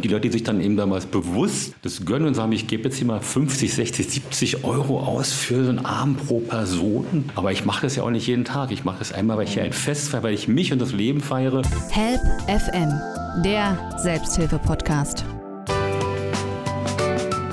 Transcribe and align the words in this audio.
Und 0.00 0.04
die 0.04 0.08
Leute, 0.08 0.22
die 0.22 0.32
sich 0.32 0.44
dann 0.44 0.62
eben 0.62 0.78
damals 0.78 1.04
bewusst 1.04 1.74
das 1.82 2.06
gönnen 2.06 2.26
und 2.26 2.32
sagen, 2.32 2.52
ich 2.52 2.66
gebe 2.66 2.84
jetzt 2.84 2.96
hier 2.96 3.06
mal 3.06 3.20
50, 3.20 3.74
60, 3.74 4.08
70 4.08 4.64
Euro 4.64 4.98
aus 5.00 5.30
für 5.30 5.62
so 5.62 5.68
einen 5.68 5.84
Abend 5.84 6.26
pro 6.26 6.40
Person. 6.40 7.26
Aber 7.34 7.52
ich 7.52 7.66
mache 7.66 7.82
das 7.82 7.96
ja 7.96 8.02
auch 8.02 8.08
nicht 8.08 8.26
jeden 8.26 8.46
Tag. 8.46 8.70
Ich 8.70 8.82
mache 8.82 9.00
das 9.00 9.12
einmal, 9.12 9.36
weil 9.36 9.44
ich 9.44 9.52
hier 9.52 9.62
ein 9.62 9.74
Fest 9.74 10.08
feiere, 10.08 10.22
weil 10.22 10.32
ich 10.32 10.48
mich 10.48 10.72
und 10.72 10.80
das 10.80 10.92
Leben 10.92 11.20
feiere. 11.20 11.60
Help 11.90 12.22
FM, 12.48 13.42
der 13.44 13.76
Selbsthilfe-Podcast. 14.02 15.26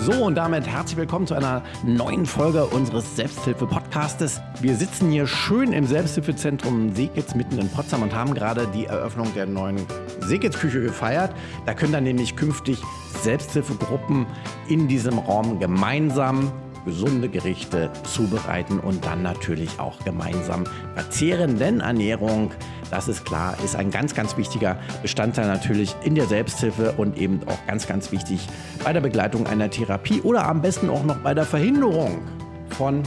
So, 0.07 0.23
und 0.23 0.35
damit 0.35 0.65
herzlich 0.65 0.95
willkommen 0.95 1.27
zu 1.27 1.33
einer 1.33 1.61
neuen 1.83 2.25
Folge 2.25 2.63
unseres 2.63 3.17
Selbsthilfe-Podcastes. 3.17 4.39
Wir 4.61 4.73
sitzen 4.73 5.11
hier 5.11 5.27
schön 5.27 5.73
im 5.73 5.85
Selbsthilfezentrum 5.85 6.95
Seekitz 6.95 7.35
mitten 7.35 7.57
in 7.59 7.67
Potsdam 7.67 8.03
und 8.03 8.15
haben 8.15 8.33
gerade 8.33 8.69
die 8.73 8.85
Eröffnung 8.85 9.27
der 9.35 9.45
neuen 9.47 9.85
Seekitz-Küche 10.21 10.79
gefeiert. 10.79 11.35
Da 11.65 11.73
können 11.73 11.91
dann 11.91 12.05
nämlich 12.05 12.37
künftig 12.37 12.81
Selbsthilfegruppen 13.21 14.25
in 14.69 14.87
diesem 14.87 15.19
Raum 15.19 15.59
gemeinsam 15.59 16.53
gesunde 16.85 17.27
Gerichte 17.27 17.91
zubereiten 18.03 18.79
und 18.79 19.03
dann 19.03 19.21
natürlich 19.21 19.77
auch 19.77 19.99
gemeinsam 20.05 20.63
verzehren. 20.95 21.59
Denn 21.59 21.81
Ernährung, 21.81 22.51
das 22.91 23.07
ist 23.07 23.25
klar, 23.25 23.55
ist 23.63 23.75
ein 23.75 23.91
ganz, 23.91 24.15
ganz 24.15 24.37
wichtiger 24.37 24.77
Bestandteil 25.01 25.47
natürlich 25.47 25.95
in 26.03 26.15
der 26.15 26.27
Selbsthilfe 26.27 26.93
und 26.93 27.17
eben 27.17 27.41
auch 27.47 27.65
ganz, 27.67 27.87
ganz 27.87 28.11
wichtig 28.11 28.47
bei 28.83 28.93
der 28.93 29.01
Begleitung 29.01 29.47
einer 29.47 29.69
Therapie 29.69 30.21
oder 30.21 30.47
am 30.47 30.61
besten 30.61 30.89
auch 30.89 31.03
noch 31.03 31.17
bei 31.17 31.33
der 31.33 31.45
Verhinderung 31.45 32.19
von 32.69 33.03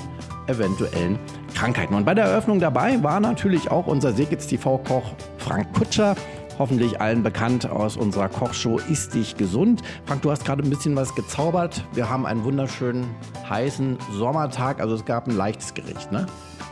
eventuellen 0.46 1.18
Krankheiten. 1.54 1.94
Und 1.94 2.04
bei 2.04 2.14
der 2.14 2.24
Eröffnung 2.24 2.60
dabei 2.60 3.02
war 3.02 3.20
natürlich 3.20 3.70
auch 3.70 3.86
unser 3.86 4.12
Seekitz 4.12 4.46
TV-Koch 4.46 5.12
Frank 5.38 5.72
Kutscher 5.74 6.16
hoffentlich 6.58 7.00
allen 7.00 7.22
bekannt 7.22 7.68
aus 7.68 7.96
unserer 7.96 8.28
Kochshow 8.28 8.78
Ist 8.78 9.14
dich 9.14 9.36
gesund. 9.36 9.82
Frank, 10.04 10.22
du 10.22 10.30
hast 10.30 10.44
gerade 10.44 10.62
ein 10.62 10.68
bisschen 10.68 10.94
was 10.94 11.14
gezaubert. 11.14 11.84
Wir 11.94 12.10
haben 12.10 12.26
einen 12.26 12.44
wunderschönen 12.44 13.06
heißen 13.48 13.96
Sommertag, 14.12 14.80
also 14.80 14.94
es 14.94 15.06
gab 15.06 15.26
ein 15.26 15.36
leichtes 15.36 15.72
Gericht. 15.72 16.12
Ne? 16.12 16.26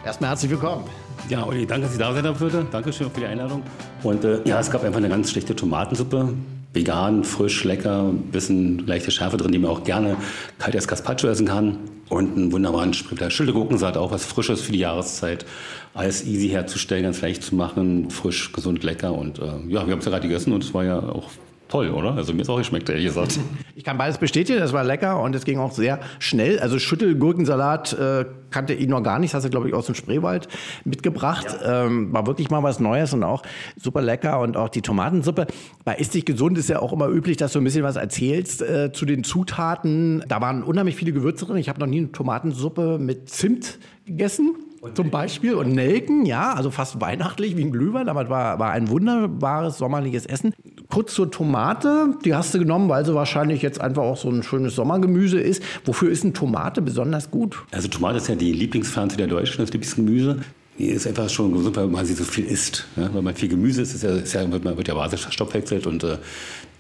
Erstmal 0.04 0.30
herzlich 0.30 0.50
willkommen. 0.50 0.84
Ja, 1.28 1.46
Olli, 1.46 1.66
danke, 1.66 1.84
dass 1.84 1.92
ich 1.92 1.98
da 1.98 2.14
sein 2.14 2.22
dürfen. 2.22 2.68
Dankeschön 2.70 3.10
für 3.10 3.20
die 3.20 3.26
Einladung. 3.26 3.62
Und 4.02 4.24
äh, 4.24 4.40
ja, 4.44 4.60
es 4.60 4.70
gab 4.70 4.82
einfach 4.82 4.96
eine 4.96 5.10
ganz 5.10 5.30
schlechte 5.30 5.54
Tomatensuppe. 5.54 6.32
Vegan, 6.72 7.22
frisch, 7.22 7.64
lecker, 7.64 8.08
ein 8.08 8.30
bisschen 8.30 8.86
leichte 8.86 9.10
Schärfe 9.10 9.36
drin, 9.36 9.52
die 9.52 9.58
man 9.58 9.70
auch 9.70 9.84
gerne 9.84 10.16
kalt 10.58 10.74
als 10.74 10.88
Gazpacho 10.88 11.28
essen 11.28 11.46
kann. 11.46 11.78
Und 12.08 12.36
einen 12.36 12.52
wunderbaren 12.52 12.94
Spritter. 12.94 13.30
Schildergurkensalat, 13.30 13.98
auch 13.98 14.10
was 14.10 14.24
Frisches 14.24 14.62
für 14.62 14.72
die 14.72 14.78
Jahreszeit. 14.78 15.44
Alles 15.92 16.24
easy 16.24 16.48
herzustellen, 16.48 17.04
ganz 17.04 17.20
leicht 17.20 17.42
zu 17.42 17.54
machen, 17.54 18.08
frisch, 18.08 18.50
gesund, 18.52 18.82
lecker. 18.82 19.12
Und 19.12 19.38
äh, 19.38 19.42
ja, 19.68 19.86
wir 19.86 19.92
haben 19.92 19.98
es 19.98 20.06
ja 20.06 20.10
gerade 20.12 20.26
gegessen 20.26 20.54
und 20.54 20.64
es 20.64 20.72
war 20.72 20.84
ja 20.84 20.98
auch 20.98 21.28
toll, 21.68 21.90
oder? 21.90 22.14
Also 22.14 22.32
mir 22.32 22.42
ist 22.42 22.48
auch 22.48 22.58
geschmeckt, 22.58 22.88
ehrlich 22.88 23.06
gesagt. 23.06 23.38
Ich 23.74 23.84
kann 23.84 23.96
beides 23.96 24.18
bestätigen, 24.18 24.60
es 24.60 24.72
war 24.72 24.82
lecker 24.82 25.20
und 25.20 25.36
es 25.36 25.44
ging 25.44 25.60
auch 25.60 25.70
sehr 25.70 26.00
schnell. 26.18 26.58
Also 26.58 26.80
Schüttelgurkensalat 26.80 27.92
äh, 27.92 28.24
kannte 28.50 28.74
ich 28.74 28.88
noch 28.88 29.04
gar 29.04 29.20
nicht, 29.20 29.32
das 29.32 29.38
hast 29.38 29.44
du, 29.44 29.50
glaube 29.50 29.68
ich, 29.68 29.74
aus 29.74 29.86
dem 29.86 29.94
Spreewald 29.94 30.48
mitgebracht. 30.84 31.46
Ja. 31.62 31.86
Ähm, 31.86 32.12
war 32.12 32.26
wirklich 32.26 32.50
mal 32.50 32.64
was 32.64 32.80
Neues 32.80 33.12
und 33.12 33.22
auch 33.22 33.44
super 33.76 34.02
lecker 34.02 34.40
und 34.40 34.56
auch 34.56 34.68
die 34.68 34.82
Tomatensuppe. 34.82 35.46
Bei 35.84 35.94
Ist 35.94 36.14
dich 36.14 36.24
gesund 36.24 36.58
ist 36.58 36.68
ja 36.68 36.80
auch 36.80 36.92
immer 36.92 37.08
üblich, 37.08 37.36
dass 37.36 37.52
du 37.52 37.60
ein 37.60 37.64
bisschen 37.64 37.84
was 37.84 37.94
erzählst 37.94 38.62
äh, 38.62 38.92
zu 38.92 39.06
den 39.06 39.22
Zutaten. 39.22 40.24
Da 40.26 40.40
waren 40.40 40.64
unheimlich 40.64 40.96
viele 40.96 41.12
Gewürze 41.12 41.46
drin. 41.46 41.56
Ich 41.58 41.68
habe 41.68 41.78
noch 41.78 41.86
nie 41.86 41.98
eine 41.98 42.10
Tomatensuppe 42.10 42.98
mit 42.98 43.30
Zimt 43.30 43.78
gegessen. 44.06 44.56
Und 44.88 44.96
Zum 44.96 45.10
Beispiel. 45.10 45.54
Und 45.54 45.72
Nelken, 45.72 46.26
ja, 46.26 46.52
also 46.52 46.70
fast 46.70 47.00
weihnachtlich 47.00 47.56
wie 47.56 47.64
ein 47.64 47.72
Glühwein, 47.72 48.08
aber 48.08 48.24
es 48.24 48.28
war, 48.28 48.58
war 48.58 48.72
ein 48.72 48.88
wunderbares 48.88 49.78
sommerliches 49.78 50.26
Essen. 50.26 50.54
Kurz 50.90 51.14
zur 51.14 51.30
Tomate, 51.30 52.14
die 52.24 52.34
hast 52.34 52.54
du 52.54 52.58
genommen, 52.58 52.88
weil 52.88 53.04
sie 53.04 53.14
wahrscheinlich 53.14 53.62
jetzt 53.62 53.80
einfach 53.80 54.02
auch 54.02 54.16
so 54.16 54.30
ein 54.30 54.42
schönes 54.42 54.74
Sommergemüse 54.74 55.40
ist. 55.40 55.62
Wofür 55.84 56.10
ist 56.10 56.24
eine 56.24 56.32
Tomate 56.32 56.82
besonders 56.82 57.30
gut? 57.30 57.58
Also 57.70 57.88
Tomate 57.88 58.18
ist 58.18 58.28
ja 58.28 58.34
die 58.34 58.52
Lieblingspflanze 58.52 59.16
der 59.16 59.26
Deutschen, 59.26 59.58
das 59.58 59.72
Lieblingsgemüse. 59.72 60.40
Die 60.78 60.86
ist 60.86 61.06
einfach 61.06 61.28
schon 61.28 61.52
gesund, 61.52 61.76
weil 61.76 61.88
man 61.88 62.06
sie 62.06 62.14
so 62.14 62.24
viel 62.24 62.44
isst. 62.44 62.86
Ja? 62.96 63.12
Weil 63.12 63.22
man 63.22 63.34
viel 63.34 63.48
Gemüse 63.48 63.82
isst, 63.82 63.94
ist 63.94 64.04
ja, 64.04 64.10
ist 64.10 64.32
ja, 64.32 64.50
wird, 64.50 64.64
man, 64.64 64.76
wird 64.76 64.86
ja 64.86 64.94
Basisstoffwechselt 64.94 65.86
und 65.86 66.04
äh, 66.04 66.18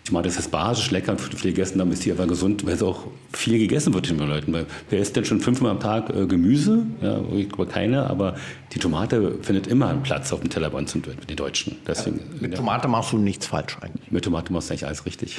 ich 0.08 0.12
meine, 0.12 0.26
das 0.26 0.38
ist 0.38 0.50
basisch 0.50 0.90
lecker 0.90 1.12
und 1.12 1.20
viel 1.20 1.52
gegessen 1.52 1.78
haben, 1.82 1.92
ist 1.92 2.02
die 2.02 2.10
einfach 2.10 2.26
gesund, 2.26 2.64
weil 2.64 2.72
es 2.72 2.82
auch 2.82 3.08
viel 3.34 3.58
gegessen 3.58 3.92
wird 3.92 4.08
den 4.08 4.18
Leuten. 4.18 4.54
Weil 4.54 4.64
wer 4.88 5.00
isst 5.00 5.14
denn 5.16 5.26
schon 5.26 5.42
fünfmal 5.42 5.72
am 5.72 5.80
Tag 5.80 6.08
äh, 6.08 6.24
Gemüse? 6.24 6.86
Ja, 7.02 7.20
ich 7.36 7.50
glaube 7.50 7.70
keine, 7.70 8.08
aber 8.08 8.34
die 8.72 8.78
Tomate 8.78 9.34
findet 9.42 9.66
immer 9.66 9.88
einen 9.88 10.02
Platz 10.02 10.32
auf 10.32 10.40
dem 10.40 10.48
Teller 10.48 10.70
bei 10.70 10.78
uns 10.78 10.94
mit 10.94 11.28
den 11.28 11.36
Deutschen. 11.36 11.76
Deswegen, 11.86 12.20
ja, 12.20 12.24
mit 12.40 12.56
Tomate 12.56 12.88
machst 12.88 13.12
du 13.12 13.18
nichts 13.18 13.48
falsch 13.48 13.76
eigentlich. 13.82 14.10
Mit 14.10 14.24
Tomate 14.24 14.50
machst 14.50 14.70
du 14.70 14.72
eigentlich 14.72 14.86
alles 14.86 15.04
richtig. 15.04 15.36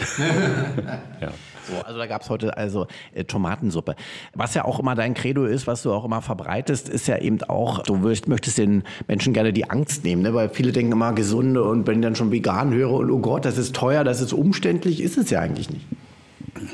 ja. 1.19 1.31
So, 1.69 1.83
also 1.85 1.99
da 1.99 2.07
gab 2.07 2.21
es 2.21 2.29
heute 2.29 2.57
also 2.57 2.87
äh, 3.13 3.23
Tomatensuppe. 3.23 3.95
Was 4.33 4.53
ja 4.53 4.65
auch 4.65 4.79
immer 4.79 4.95
dein 4.95 5.13
Credo 5.13 5.45
ist, 5.45 5.67
was 5.67 5.83
du 5.83 5.91
auch 5.91 6.05
immer 6.05 6.21
verbreitest, 6.21 6.89
ist 6.89 7.07
ja 7.07 7.17
eben 7.17 7.41
auch, 7.43 7.83
du 7.83 8.03
wirst, 8.03 8.27
möchtest 8.27 8.57
den 8.57 8.83
Menschen 9.07 9.33
gerne 9.33 9.53
die 9.53 9.69
Angst 9.69 10.03
nehmen, 10.03 10.21
ne? 10.21 10.33
weil 10.33 10.49
viele 10.49 10.71
denken 10.71 10.91
immer 10.91 11.13
gesunde 11.13 11.63
und 11.63 11.87
wenn 11.87 11.99
ich 11.99 12.03
dann 12.03 12.15
schon 12.15 12.31
vegan 12.31 12.73
höre 12.73 12.91
und 12.91 13.11
oh 13.11 13.19
Gott, 13.19 13.45
das 13.45 13.57
ist 13.57 13.75
teuer, 13.75 14.03
das 14.03 14.21
ist 14.21 14.33
umständlich, 14.33 15.01
ist 15.01 15.17
es 15.17 15.29
ja 15.29 15.39
eigentlich 15.39 15.69
nicht. 15.69 15.85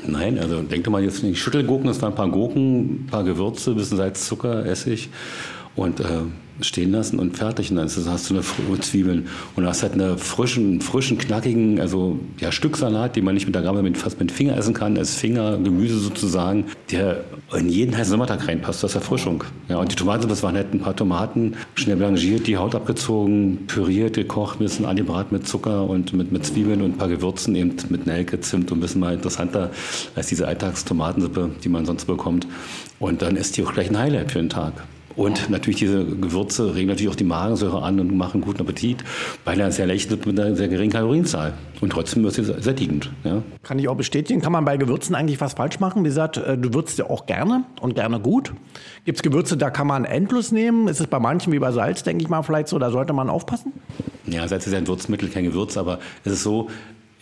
Nein, 0.06 0.38
also 0.38 0.62
denk 0.62 0.84
doch 0.84 0.92
mal 0.92 1.02
jetzt 1.02 1.22
nicht 1.22 1.38
Schüttelgurken, 1.38 1.86
das 1.86 2.00
waren 2.02 2.12
ein 2.12 2.16
paar 2.16 2.30
Gurken, 2.30 3.04
ein 3.04 3.06
paar 3.10 3.24
Gewürze, 3.24 3.70
ein 3.70 3.76
bisschen 3.76 3.96
Salz, 3.96 4.26
Zucker, 4.26 4.64
Essig 4.64 5.10
und 5.76 6.00
äh, 6.00 6.04
stehen 6.60 6.92
lassen 6.92 7.18
und 7.18 7.36
fertig. 7.36 7.70
Und 7.70 7.76
dann 7.76 7.86
hast 7.86 8.30
du 8.30 8.34
eine 8.34 8.80
Zwiebeln 8.80 9.26
und 9.54 9.66
hast 9.66 9.82
halt 9.82 9.92
einen 9.92 10.18
frischen, 10.18 10.80
frischen, 10.80 11.18
knackigen, 11.18 11.80
also 11.80 12.18
ja, 12.38 12.52
Stücksalat, 12.52 13.16
den 13.16 13.24
man 13.24 13.34
nicht 13.34 13.46
mit 13.46 13.54
der 13.54 13.62
Gabel 13.62 13.82
mit, 13.82 13.98
fast 13.98 14.18
mit 14.18 14.32
Finger 14.32 14.56
essen 14.56 14.74
kann, 14.74 14.96
als 14.96 15.16
Fingergemüse 15.16 15.98
sozusagen, 15.98 16.64
der 16.90 17.24
in 17.54 17.68
jeden 17.68 17.96
heißen 17.96 18.10
Sommertag 18.10 18.48
reinpasst, 18.48 18.82
das 18.82 18.92
ist 18.92 18.96
Erfrischung. 18.96 19.44
Ja, 19.68 19.78
und 19.78 19.92
die 19.92 19.96
Tomaten, 19.96 20.28
das 20.28 20.42
waren 20.42 20.56
halt 20.56 20.72
ein 20.72 20.80
paar 20.80 20.96
Tomaten, 20.96 21.54
schnell 21.74 21.96
blanchiert, 21.96 22.46
die 22.46 22.56
Haut 22.56 22.74
abgezogen, 22.74 23.66
püriert, 23.66 24.14
gekocht, 24.14 24.60
ein 24.60 24.64
bisschen 24.64 24.86
angebraten 24.86 25.36
mit 25.36 25.46
Zucker 25.46 25.88
und 25.88 26.12
mit, 26.12 26.32
mit 26.32 26.44
Zwiebeln 26.46 26.82
und 26.82 26.92
ein 26.92 26.98
paar 26.98 27.08
Gewürzen, 27.08 27.54
eben 27.54 27.76
mit 27.90 28.06
Nelke, 28.06 28.40
Zimt 28.40 28.72
und 28.72 28.78
ein 28.78 28.80
bisschen 28.80 29.00
mal 29.00 29.14
interessanter 29.14 29.70
als 30.14 30.28
diese 30.28 30.48
Alltagstomatensuppe, 30.48 31.50
die 31.62 31.68
man 31.68 31.84
sonst 31.84 32.06
bekommt. 32.06 32.46
Und 32.98 33.20
dann 33.22 33.36
ist 33.36 33.56
die 33.56 33.64
auch 33.64 33.74
gleich 33.74 33.90
ein 33.90 33.98
Highlight 33.98 34.32
für 34.32 34.38
den 34.38 34.48
Tag. 34.48 34.72
Und 35.16 35.48
natürlich 35.48 35.78
diese 35.78 36.04
Gewürze 36.04 36.74
regen 36.74 36.88
natürlich 36.88 37.10
auch 37.10 37.16
die 37.16 37.24
Magensäure 37.24 37.82
an 37.82 37.98
und 37.98 38.14
machen 38.16 38.42
guten 38.42 38.60
Appetit, 38.60 39.02
weil 39.44 39.58
er 39.58 39.72
sehr 39.72 39.86
leicht 39.86 40.10
mit 40.10 40.38
einer 40.38 40.54
sehr 40.54 40.68
geringen 40.68 40.92
Kalorienzahl. 40.92 41.54
Und 41.80 41.90
trotzdem 41.90 42.24
ist 42.26 42.38
es 42.38 42.48
sättigend. 42.62 43.10
Ja. 43.24 43.42
Kann 43.62 43.78
ich 43.78 43.88
auch 43.88 43.96
bestätigen. 43.96 44.40
Kann 44.42 44.52
man 44.52 44.64
bei 44.66 44.76
Gewürzen 44.76 45.14
eigentlich 45.14 45.40
was 45.40 45.54
falsch 45.54 45.80
machen? 45.80 46.04
Wie 46.04 46.08
gesagt, 46.08 46.36
äh, 46.36 46.58
du 46.58 46.74
würzt 46.74 46.98
ja 46.98 47.08
auch 47.08 47.26
gerne 47.26 47.64
und 47.80 47.94
gerne 47.94 48.20
gut. 48.20 48.52
Gibt 49.04 49.18
es 49.18 49.22
Gewürze, 49.22 49.56
da 49.56 49.70
kann 49.70 49.86
man 49.86 50.04
endlos 50.04 50.52
nehmen? 50.52 50.86
Ist 50.88 51.00
es 51.00 51.06
bei 51.06 51.18
manchen 51.18 51.52
wie 51.52 51.58
bei 51.58 51.72
Salz, 51.72 52.02
denke 52.02 52.22
ich 52.22 52.28
mal, 52.28 52.42
vielleicht 52.42 52.68
so? 52.68 52.78
Da 52.78 52.90
sollte 52.90 53.14
man 53.14 53.30
aufpassen? 53.30 53.72
Ja, 54.26 54.46
Salz 54.46 54.66
ist 54.66 54.72
ja 54.72 54.78
ein 54.78 54.86
Würzmittel, 54.86 55.30
kein 55.30 55.44
Gewürz, 55.44 55.76
aber 55.78 55.98
es 56.24 56.32
ist 56.32 56.42
so, 56.42 56.68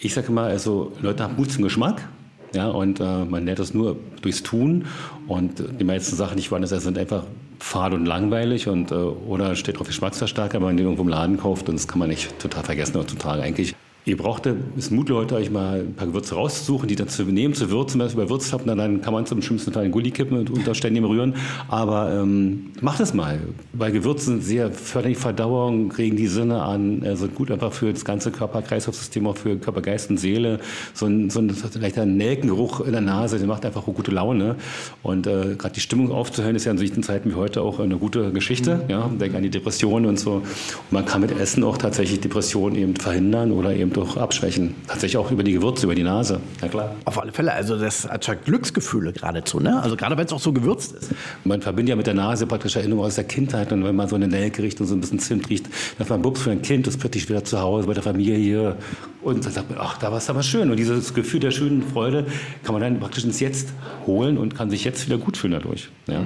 ich 0.01 0.15
sage 0.15 0.29
immer, 0.29 0.43
also 0.43 0.93
Leute 1.01 1.23
haben 1.23 1.37
Mut 1.37 1.53
zum 1.53 1.63
Geschmack. 1.63 2.09
Ja, 2.55 2.69
und 2.69 3.01
äh, 3.01 3.25
man 3.25 3.45
lernt 3.45 3.59
das 3.59 3.75
nur 3.75 3.97
durchs 4.23 4.43
Tun. 4.43 4.87
Und 5.27 5.63
die 5.81 5.85
meisten 5.85 6.15
Sachen, 6.17 6.37
die 6.37 6.41
ich 6.41 6.51
woanders 6.51 6.73
esse, 6.73 6.85
sind 6.85 6.99
einfach 6.99 7.25
fad 7.59 7.93
und 7.93 8.07
langweilig 8.07 8.69
und 8.69 8.91
äh, 8.91 8.95
oder 8.95 9.57
steht 9.57 9.79
drauf 9.79 9.87
Geschmacksverstärker, 9.87 10.55
wenn 10.55 10.63
man 10.63 10.77
den 10.77 10.87
irgendwo 10.87 11.03
im 11.03 11.09
Laden 11.09 11.39
kauft. 11.39 11.69
Und 11.69 11.77
das 11.77 11.89
kann 11.89 11.99
man 11.99 12.09
nicht 12.09 12.39
total 12.39 12.65
vergessen 12.65 12.99
heutzutage. 12.99 13.43
Eigentlich 13.43 13.75
Ihr 14.07 14.19
braucht 14.19 14.47
es 14.77 14.91
Mut, 14.91 15.09
Leute, 15.09 15.35
euch 15.35 15.51
mal 15.51 15.81
ein 15.81 15.95
paar 15.95 16.07
Gewürze 16.07 16.35
rauszusuchen, 16.35 16.87
die 16.87 16.95
dann 16.95 17.09
zu 17.09 17.23
nehmen, 17.23 17.55
zu 17.55 17.71
würzen. 17.71 17.99
Wenn 17.99 18.09
ihr 18.09 18.13
überwürzt 18.13 18.53
habt, 18.53 18.69
dann 18.69 19.01
kann 19.01 19.15
man 19.15 19.25
zum 19.25 19.41
schlimmsten 19.41 19.73
Teil 19.73 19.85
einen 19.85 19.93
Gulli 19.93 20.11
kippen 20.11 20.37
und 20.37 20.51
unter 20.51 20.75
ständigem 20.75 21.09
Rühren. 21.09 21.35
Aber 21.69 22.13
ähm, 22.13 22.73
macht 22.83 23.01
es 23.01 23.15
mal. 23.15 23.41
Weil 23.73 23.93
Gewürze 23.93 24.27
sind 24.27 24.45
sehr 24.45 24.71
fördern 24.73 25.13
die 25.13 25.19
Verdauung, 25.19 25.91
regen 25.93 26.19
die 26.19 26.27
Sinne 26.27 26.61
an, 26.63 27.03
äh, 27.03 27.17
sind 27.17 27.35
gut 27.35 27.51
einfach 27.51 27.73
für 27.73 27.91
das 27.95 28.05
ganze 28.05 28.31
Körper-Kreislauf-System, 28.31 29.27
auch 29.27 29.39
für 29.39 29.57
Körper, 29.57 29.81
Geist 29.81 30.11
und 30.11 30.19
Seele. 30.19 30.61
So 30.93 31.07
ein, 31.07 31.31
so 31.31 31.41
ein 31.41 31.57
leichter 31.81 32.05
Nelkengeruch 32.05 32.81
in 32.81 32.93
der 32.93 33.01
Nase, 33.01 33.39
der 33.39 33.47
macht 33.47 33.65
einfach 33.65 33.87
eine 33.87 33.95
gute 33.95 34.11
Laune. 34.11 34.57
Und 35.03 35.27
äh, 35.27 35.55
gerade 35.57 35.73
die 35.73 35.81
Stimmung 35.81 36.13
aufzuhören, 36.13 36.57
ist 36.57 36.67
ja 36.67 36.73
in 36.73 36.79
solchen 36.79 37.03
Zeiten 37.03 37.31
wie 37.31 37.37
heute 37.37 37.63
auch 37.63 37.81
eine 37.81 37.97
gute 37.97 38.33
Geschichte. 38.33 38.83
Mhm. 38.85 38.91
Ja, 38.91 39.11
denk 39.19 39.35
an 39.35 39.43
die 39.43 39.51
Depressionen 39.51 40.05
und 40.05 40.21
so. 40.21 40.35
Und 40.35 40.45
man 40.91 41.07
kann 41.07 41.23
mit 41.23 41.31
Essen 41.41 41.65
auch 41.65 41.79
tatsächlich 41.79 42.21
Depressionen 42.21 42.77
eben 42.77 42.97
verhindern 42.97 43.51
oder 43.51 43.75
eben 43.75 43.94
doch 43.97 44.17
abschwächen. 44.17 44.75
Tatsächlich 44.87 45.17
auch 45.17 45.31
über 45.31 45.43
die 45.43 45.53
Gewürze, 45.53 45.87
über 45.87 45.95
die 45.95 46.03
Nase. 46.03 46.41
Ja 46.61 46.69
klar. 46.69 46.95
Auf 47.05 47.21
alle 47.21 47.33
Fälle. 47.33 47.53
Also 47.53 47.79
das 47.79 48.05
erzeugt 48.05 48.45
Glücksgefühle 48.45 49.13
geradezu. 49.13 49.61
Ne? 49.61 49.83
Also 49.83 49.97
gerade 49.97 50.17
wenn 50.17 50.27
es 50.27 50.33
auch 50.33 50.41
so 50.41 50.53
gewürzt 50.53 50.93
ist. 50.93 51.11
Man 51.45 51.63
verbindet 51.63 51.91
ja 51.91 51.97
mit 51.97 52.07
der 52.07 52.15
Nase 52.15 52.47
praktisch 52.47 52.77
Erinnerungen 52.77 53.07
aus 53.07 53.15
der 53.15 53.25
Kindheit. 53.25 53.73
Und 53.73 53.85
wenn 53.85 53.97
man 53.97 54.09
so 54.09 54.17
eine 54.17 54.29
Nelke 54.29 54.63
riecht 54.63 54.81
und 54.81 54.87
so 54.87 54.95
ein 54.95 55.01
bisschen 55.01 55.19
Zimt 55.19 55.49
riecht, 55.49 55.69
dann 55.99 56.09
man 56.09 56.23
Bups 56.23 56.43
für 56.43 56.51
ein 56.51 56.63
Kind, 56.63 56.87
das 56.87 56.97
plötzlich 56.97 57.29
wieder 57.29 57.45
zu 57.45 57.61
Hause 57.61 57.87
bei 57.87 57.95
der 57.95 58.03
Familie. 58.03 58.77
Und 59.23 59.45
dann 59.45 59.53
sagt 59.53 59.71
man, 59.71 59.79
ach, 59.81 59.99
da 59.99 60.11
war 60.11 60.19
es 60.19 60.29
aber 60.29 60.43
schön. 60.43 60.71
Und 60.71 60.77
dieses 60.77 61.15
Gefühl 61.15 61.41
der 61.41 61.51
schönen 61.51 61.83
Freude 61.83 62.27
kann 62.63 62.75
man 62.75 62.83
dann 62.83 63.01
praktisch 63.01 63.25
ins 63.25 63.41
Jetzt 63.41 63.73
holen 64.07 64.39
und 64.39 64.55
kann 64.55 64.71
sich 64.71 64.85
jetzt 64.85 65.07
wieder 65.07 65.19
gut 65.19 65.37
fühlen 65.37 65.55
dadurch. 65.55 65.89
Ja. 66.07 66.23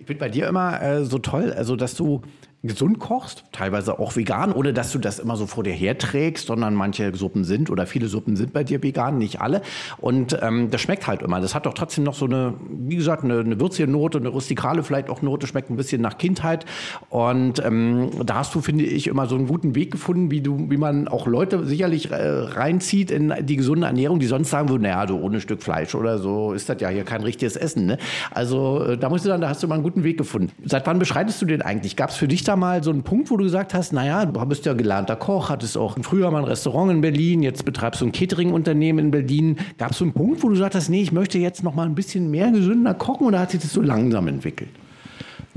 Ich 0.00 0.06
finde 0.06 0.20
bei 0.20 0.28
dir 0.28 0.48
immer 0.48 0.80
äh, 0.82 1.04
so 1.04 1.18
toll, 1.18 1.52
also 1.52 1.76
dass 1.76 1.94
du 1.94 2.22
gesund 2.66 2.98
kochst, 2.98 3.44
teilweise 3.52 3.98
auch 3.98 4.16
vegan, 4.16 4.52
ohne 4.52 4.72
dass 4.72 4.92
du 4.92 4.98
das 4.98 5.18
immer 5.18 5.36
so 5.36 5.46
vor 5.46 5.64
dir 5.64 5.72
herträgst, 5.72 6.46
sondern 6.46 6.74
manche 6.74 7.14
Suppen 7.14 7.44
sind 7.44 7.70
oder 7.70 7.86
viele 7.86 8.08
Suppen 8.08 8.36
sind 8.36 8.52
bei 8.52 8.64
dir 8.64 8.82
vegan, 8.82 9.18
nicht 9.18 9.40
alle. 9.40 9.62
Und 9.98 10.38
ähm, 10.42 10.70
das 10.70 10.80
schmeckt 10.80 11.06
halt 11.06 11.22
immer. 11.22 11.40
Das 11.40 11.54
hat 11.54 11.66
doch 11.66 11.74
trotzdem 11.74 12.04
noch 12.04 12.14
so 12.14 12.24
eine, 12.24 12.54
wie 12.70 12.96
gesagt, 12.96 13.24
eine, 13.24 13.40
eine 13.40 13.56
Note, 13.56 14.18
eine 14.18 14.28
rustikale 14.28 14.82
vielleicht 14.82 15.10
auch 15.10 15.22
Note, 15.22 15.46
schmeckt 15.46 15.70
ein 15.70 15.76
bisschen 15.76 16.00
nach 16.00 16.18
Kindheit. 16.18 16.64
Und 17.10 17.64
ähm, 17.64 18.10
da 18.24 18.36
hast 18.36 18.54
du, 18.54 18.60
finde 18.60 18.84
ich, 18.84 19.06
immer 19.06 19.26
so 19.26 19.36
einen 19.36 19.46
guten 19.46 19.74
Weg 19.74 19.90
gefunden, 19.90 20.30
wie 20.30 20.40
du, 20.40 20.70
wie 20.70 20.76
man 20.76 21.08
auch 21.08 21.26
Leute 21.26 21.66
sicherlich 21.66 22.10
äh, 22.10 22.16
reinzieht 22.16 23.10
in 23.10 23.34
die 23.42 23.56
gesunde 23.56 23.86
Ernährung, 23.86 24.18
die 24.20 24.26
sonst 24.26 24.50
sagen 24.50 24.68
würden, 24.70 24.82
naja, 24.82 25.04
du 25.06 25.18
ohne 25.18 25.40
Stück 25.40 25.62
Fleisch 25.62 25.94
oder 25.94 26.18
so 26.18 26.52
ist 26.52 26.68
das 26.68 26.80
ja 26.80 26.88
hier 26.88 27.04
kein 27.04 27.22
richtiges 27.22 27.56
Essen. 27.56 27.86
Ne? 27.86 27.98
Also 28.30 28.82
äh, 28.84 28.98
da 28.98 29.08
musst 29.08 29.24
du 29.24 29.28
dann, 29.28 29.40
da 29.40 29.48
hast 29.48 29.62
du 29.62 29.68
mal 29.68 29.74
einen 29.74 29.84
guten 29.84 30.04
Weg 30.04 30.16
gefunden. 30.18 30.50
Seit 30.64 30.86
wann 30.86 30.98
beschreitest 30.98 31.42
du 31.42 31.46
den 31.46 31.62
eigentlich? 31.62 31.96
Gab 31.96 32.10
es 32.10 32.16
für 32.16 32.28
dich 32.28 32.44
da 32.44 32.53
mal 32.56 32.82
so 32.82 32.90
einen 32.90 33.02
Punkt, 33.02 33.30
wo 33.30 33.36
du 33.36 33.44
gesagt 33.44 33.74
hast, 33.74 33.92
naja, 33.92 34.24
du 34.24 34.44
bist 34.46 34.66
ja 34.66 34.72
gelernter 34.74 35.16
Koch, 35.16 35.48
hattest 35.48 35.76
auch 35.76 35.96
früher 36.02 36.30
mal 36.30 36.38
ein 36.38 36.44
Restaurant 36.44 36.90
in 36.90 37.00
Berlin, 37.00 37.42
jetzt 37.42 37.64
betreibst 37.64 38.00
du 38.00 38.06
ein 38.06 38.12
Catering-Unternehmen 38.12 39.06
in 39.06 39.10
Berlin. 39.10 39.56
Gab 39.78 39.92
es 39.92 39.98
so 39.98 40.04
einen 40.04 40.12
Punkt, 40.12 40.42
wo 40.42 40.48
du 40.48 40.54
gesagt 40.54 40.74
hast, 40.74 40.88
nee, 40.88 41.02
ich 41.02 41.12
möchte 41.12 41.38
jetzt 41.38 41.62
noch 41.62 41.74
mal 41.74 41.86
ein 41.86 41.94
bisschen 41.94 42.30
mehr 42.30 42.50
gesünder 42.50 42.94
kochen 42.94 43.26
oder 43.26 43.40
hat 43.40 43.50
sich 43.50 43.60
das 43.60 43.72
so 43.72 43.80
langsam 43.80 44.28
entwickelt? 44.28 44.70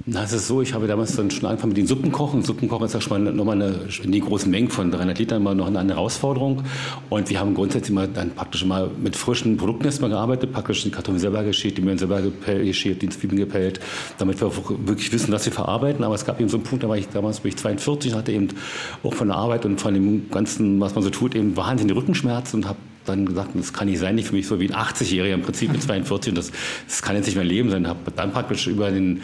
Na, 0.06 0.24
es 0.24 0.32
ist 0.32 0.48
so, 0.48 0.62
ich 0.62 0.74
habe 0.76 0.86
damals 0.86 1.16
dann 1.16 1.32
schon 1.32 1.50
angefangen 1.50 1.70
mit 1.70 1.78
den 1.78 1.88
Suppenkochen. 1.88 2.44
Suppenkochen 2.44 2.86
ist 2.86 2.94
ja 2.94 3.02
schon 3.02 3.24
mal 3.24 3.34
nochmal 3.34 3.56
eine, 3.56 3.80
in 4.04 4.12
die 4.12 4.20
großen 4.20 4.50
Mengen 4.50 4.70
von 4.70 4.92
300 4.92 5.18
Litern 5.18 5.42
mal 5.42 5.56
noch 5.56 5.66
eine 5.68 5.94
Herausforderung. 5.94 6.64
Und 7.10 7.30
wir 7.32 7.40
haben 7.40 7.56
grundsätzlich 7.56 7.94
mal 7.96 8.08
dann 8.08 8.30
praktisch 8.30 8.64
mal 8.64 8.92
mit 9.02 9.16
frischen 9.16 9.58
Produkten 9.58 9.86
erstmal 9.86 10.12
gearbeitet, 10.12 10.54
praktisch 10.54 10.84
die 10.84 10.92
Kartoffeln 10.92 11.20
selber 11.20 11.44
geschält, 11.44 11.80
die 11.80 11.82
Möhren 11.82 11.98
selber 11.98 12.22
geschält, 12.46 13.02
die 13.02 13.10
Zwiebeln 13.10 13.40
gepellt, 13.40 13.80
damit 14.20 14.40
wir 14.40 14.52
wirklich 14.86 15.12
wissen, 15.12 15.32
was 15.32 15.46
wir 15.46 15.52
verarbeiten. 15.52 16.06
Aber 16.06 16.14
es 16.14 16.26
gab 16.26 16.40
eben 16.40 16.50
so 16.50 16.58
einen 16.58 16.64
Punkt, 16.64 16.84
da 16.84 16.90
war 16.90 16.98
ich 16.98 17.10
damals 17.10 17.40
bin 17.40 17.50
ich 17.50 17.58
42, 17.58 18.14
hatte 18.14 18.32
eben 18.32 18.50
auch 19.02 19.16
von 19.16 19.30
der 19.30 19.38
Arbeit 19.38 19.66
und 19.66 19.82
von 19.82 19.96
dem 19.96 20.30
ganzen, 20.30 20.80
was 20.80 20.94
man 20.94 21.04
so 21.04 21.10
tut, 21.10 21.34
eben 21.34 21.58
wahnsinnige 21.58 21.98
Rückenschmerzen 21.98 22.62
und 22.62 22.70
habe 22.70 22.78
dann 23.06 23.26
gesagt, 23.26 23.50
das 23.56 23.74
kann 23.74 23.88
nicht 23.88 24.00
sein, 24.00 24.16
nicht 24.16 24.28
für 24.28 24.36
mich 24.36 24.48
so 24.48 24.60
wie 24.60 24.70
ein 24.70 24.76
80-Jähriger 24.76 25.34
im 25.34 25.42
Prinzip 25.42 25.72
mit 25.72 25.82
42 25.82 26.32
und 26.32 26.38
das, 26.38 26.52
das 26.88 27.02
kann 27.02 27.16
jetzt 27.16 27.26
nicht 27.26 27.36
mehr 27.36 27.46
leben 27.46 27.72
sein. 27.72 27.88
Habe 27.88 28.12
dann 28.16 28.32
praktisch 28.32 28.68
über 28.68 28.92
den 28.92 29.22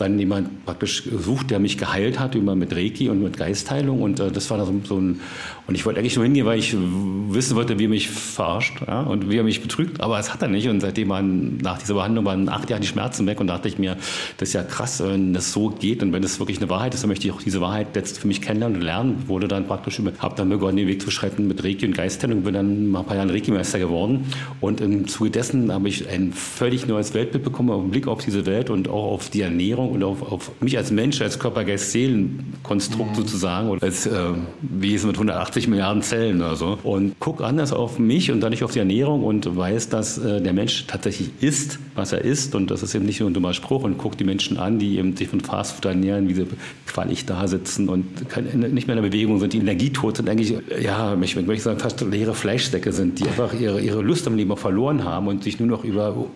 dann 0.00 0.18
jemand 0.18 0.64
praktisch 0.64 1.04
gesucht, 1.04 1.50
der 1.50 1.58
mich 1.58 1.76
geheilt 1.76 2.18
hat, 2.18 2.34
immer 2.34 2.56
mit 2.56 2.74
Reiki 2.74 3.10
und 3.10 3.22
mit 3.22 3.36
Geistheilung. 3.36 4.00
Und 4.02 4.18
äh, 4.18 4.30
das 4.30 4.50
war 4.50 4.64
so, 4.64 4.74
so, 4.84 4.96
ein. 4.96 5.20
Und 5.66 5.74
ich 5.74 5.84
wollte 5.84 6.00
eigentlich 6.00 6.16
nur 6.16 6.24
hingehen, 6.24 6.46
weil 6.46 6.58
ich 6.58 6.74
wissen 6.74 7.54
wollte, 7.54 7.78
wie 7.78 7.84
er 7.84 7.90
mich 7.90 8.08
verarscht 8.08 8.80
ja, 8.86 9.02
und 9.02 9.30
wie 9.30 9.36
er 9.36 9.44
mich 9.44 9.60
betrügt. 9.60 10.00
Aber 10.00 10.18
es 10.18 10.32
hat 10.32 10.42
er 10.42 10.48
nicht. 10.48 10.68
Und 10.68 10.80
seitdem 10.80 11.10
waren 11.10 11.58
nach 11.58 11.78
dieser 11.78 11.94
Behandlung 11.94 12.24
waren 12.24 12.48
acht 12.48 12.70
Jahre 12.70 12.80
die 12.80 12.86
Schmerzen 12.86 13.26
weg. 13.26 13.40
Und 13.40 13.48
da 13.48 13.54
dachte 13.54 13.68
ich 13.68 13.78
mir, 13.78 13.96
das 14.38 14.48
ist 14.48 14.54
ja 14.54 14.62
krass, 14.62 15.02
wenn 15.04 15.34
das 15.34 15.52
so 15.52 15.68
geht. 15.68 16.02
Und 16.02 16.12
wenn 16.12 16.22
das 16.22 16.38
wirklich 16.38 16.58
eine 16.58 16.70
Wahrheit 16.70 16.94
ist, 16.94 17.02
dann 17.02 17.08
möchte 17.08 17.26
ich 17.26 17.34
auch 17.34 17.42
diese 17.42 17.60
Wahrheit 17.60 17.94
jetzt 17.94 18.18
für 18.18 18.26
mich 18.26 18.40
kennenlernen 18.40 18.78
und 18.78 18.84
lernen. 18.84 19.24
Wurde 19.26 19.48
dann 19.48 19.66
praktisch 19.66 19.98
über, 19.98 20.12
habe 20.18 20.34
dann 20.34 20.48
begonnen, 20.48 20.78
den 20.78 20.88
Weg 20.88 21.02
zu 21.02 21.10
schreiten 21.10 21.46
mit 21.46 21.62
Reiki 21.62 21.84
und 21.84 21.94
Geistheilung. 21.94 22.42
Bin 22.42 22.54
dann 22.54 22.90
ein 22.90 23.04
paar 23.04 23.16
Jahren 23.16 23.30
Reiki-Meister 23.30 23.78
geworden. 23.78 24.32
Und 24.60 24.80
im 24.80 25.08
Zuge 25.08 25.30
dessen 25.30 25.70
habe 25.70 25.88
ich 25.88 26.08
ein 26.08 26.32
völlig 26.32 26.86
neues 26.86 27.12
Weltbild 27.12 27.44
bekommen, 27.44 27.70
einen 27.70 27.90
Blick 27.90 28.08
auf 28.08 28.24
diese 28.24 28.46
Welt 28.46 28.70
und 28.70 28.88
auch 28.88 29.12
auf 29.12 29.28
die 29.28 29.42
Ernährung 29.42 29.89
und 29.90 30.02
auf, 30.02 30.22
auf 30.22 30.50
mich 30.60 30.76
als 30.76 30.90
Mensch, 30.90 31.20
als 31.20 31.38
Körper, 31.38 31.64
Geist, 31.64 31.92
Seelenkonstrukt 31.92 33.12
mhm. 33.12 33.14
sozusagen 33.14 33.68
oder 33.68 33.82
als 33.82 34.06
äh, 34.06 34.12
Wesen 34.60 35.08
mit 35.08 35.16
180 35.16 35.68
Milliarden 35.68 36.02
Zellen 36.02 36.38
oder 36.40 36.56
so. 36.56 36.78
Und 36.82 37.14
guck 37.18 37.42
anders 37.42 37.72
auf 37.72 37.98
mich 37.98 38.30
und 38.30 38.40
dann 38.40 38.50
nicht 38.50 38.64
auf 38.64 38.72
die 38.72 38.78
Ernährung 38.78 39.24
und 39.24 39.56
weiß, 39.56 39.88
dass 39.88 40.18
äh, 40.18 40.40
der 40.40 40.52
Mensch 40.52 40.86
tatsächlich 40.86 41.30
isst, 41.40 41.78
was 41.94 42.12
er 42.12 42.22
isst. 42.22 42.54
Und 42.54 42.70
das 42.70 42.82
ist 42.82 42.94
eben 42.94 43.04
nicht 43.04 43.20
nur 43.20 43.30
ein 43.30 43.34
dummer 43.34 43.54
Spruch 43.54 43.82
und 43.82 43.98
guck 43.98 44.16
die 44.16 44.24
Menschen 44.24 44.56
an, 44.56 44.78
die 44.78 44.98
eben 44.98 45.16
sich 45.16 45.28
von 45.28 45.40
Fastfood 45.40 45.84
ernähren, 45.84 46.28
wie 46.28 46.34
sie 46.34 46.46
qualig 46.86 47.24
da 47.26 47.46
sitzen 47.46 47.88
und 47.88 48.28
kein, 48.28 48.44
nicht 48.44 48.86
mehr 48.86 48.96
in 48.96 49.02
der 49.02 49.10
Bewegung 49.10 49.38
sind, 49.38 49.52
die 49.52 49.58
energietot 49.58 50.16
sind, 50.16 50.28
eigentlich, 50.28 50.56
ja, 50.82 51.16
ich 51.20 51.36
möchte 51.36 51.52
ich 51.52 51.62
sagen, 51.62 51.78
fast 51.78 52.00
leere 52.00 52.34
Fleischsäcke 52.34 52.92
sind, 52.92 53.20
die 53.20 53.24
einfach 53.24 53.52
ihre, 53.58 53.80
ihre 53.80 54.02
Lust 54.02 54.26
am 54.26 54.36
Leben 54.36 54.50
auch 54.52 54.58
verloren 54.58 55.04
haben 55.04 55.28
und 55.28 55.44
sich 55.44 55.60
nur 55.60 55.68
noch 55.68 55.84
über 55.84 56.26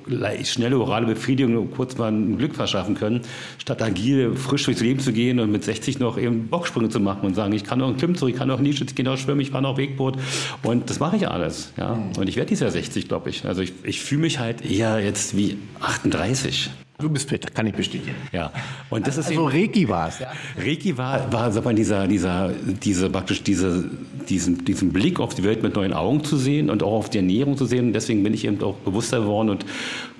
schnelle 0.44 0.78
orale 0.78 1.06
Befriedigung 1.06 1.70
kurz 1.70 1.96
mal 1.98 2.12
ein 2.12 2.38
Glück 2.38 2.54
verschaffen 2.54 2.94
können, 2.94 3.22
statt 3.58 3.82
agil, 3.82 4.34
frisch 4.36 4.64
durchs 4.64 4.80
Leben 4.80 5.00
zu 5.00 5.12
gehen 5.12 5.40
und 5.40 5.50
mit 5.50 5.64
60 5.64 5.98
noch 5.98 6.18
eben 6.18 6.48
Bocksprünge 6.48 6.88
zu 6.88 7.00
machen 7.00 7.26
und 7.26 7.34
sagen, 7.34 7.52
ich 7.52 7.64
kann 7.64 7.80
auch 7.82 7.88
einen 7.88 7.96
Klimmzug, 7.96 8.28
ich 8.28 8.36
kann 8.36 8.50
auch 8.50 8.60
Nische, 8.60 8.84
ich 8.84 8.94
kann 8.94 9.08
auch 9.08 9.18
schwimmen, 9.18 9.40
ich 9.40 9.50
fahre 9.50 9.66
auch 9.66 9.76
Wegboot 9.76 10.16
und 10.62 10.90
das 10.90 11.00
mache 11.00 11.16
ich 11.16 11.28
alles. 11.28 11.72
Ja? 11.76 11.98
Und 12.18 12.28
ich 12.28 12.36
werde 12.36 12.48
dieses 12.48 12.62
Jahr 12.62 12.70
60, 12.70 13.08
glaube 13.08 13.30
ich. 13.30 13.44
Also 13.44 13.62
ich, 13.62 13.72
ich 13.82 14.00
fühle 14.00 14.22
mich 14.22 14.38
halt 14.38 14.64
eher 14.64 15.00
jetzt 15.00 15.36
wie 15.36 15.58
38. 15.80 16.70
Du 16.98 17.08
bist 17.08 17.28
fit, 17.28 17.52
kann 17.52 17.66
ich 17.66 17.74
bestätigen. 17.74 18.14
Ja. 18.30 18.52
Und 18.88 19.06
das 19.06 19.16
also 19.16 19.28
ist 19.28 19.36
eben, 19.36 19.48
Reiki 19.48 19.88
war 19.88 20.08
es. 20.08 20.20
Ja? 20.20 20.28
Reiki 20.56 20.96
war, 20.96 21.32
war 21.32 21.50
sag 21.50 21.64
mal, 21.64 21.74
dieser, 21.74 22.06
dieser, 22.06 22.52
diese, 22.52 23.10
praktisch 23.10 23.42
diese, 23.42 23.90
diesen, 24.28 24.64
diesen 24.64 24.92
Blick 24.92 25.18
auf 25.18 25.34
die 25.34 25.42
Welt 25.42 25.64
mit 25.64 25.74
neuen 25.74 25.92
Augen 25.92 26.22
zu 26.22 26.36
sehen 26.36 26.70
und 26.70 26.84
auch 26.84 26.92
auf 26.92 27.10
die 27.10 27.18
Ernährung 27.18 27.56
zu 27.56 27.66
sehen. 27.66 27.88
Und 27.88 27.92
deswegen 27.94 28.22
bin 28.22 28.32
ich 28.32 28.44
eben 28.44 28.62
auch 28.62 28.76
bewusster 28.76 29.20
geworden 29.20 29.50
und 29.50 29.66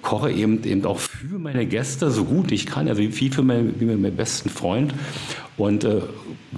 koche 0.02 0.32
eben, 0.32 0.64
eben 0.64 0.84
auch 0.84 0.98
für 0.98 1.38
meine 1.38 1.64
Gäste 1.64 2.10
so 2.10 2.24
gut 2.24 2.50
ich 2.50 2.66
kann, 2.66 2.88
also 2.88 3.02
viel 3.02 3.32
für 3.32 3.42
meinen, 3.42 3.80
wie 3.80 3.84
meinen 3.84 4.16
besten 4.16 4.50
Freund. 4.50 4.92
Und 5.56 5.84
äh, 5.84 6.00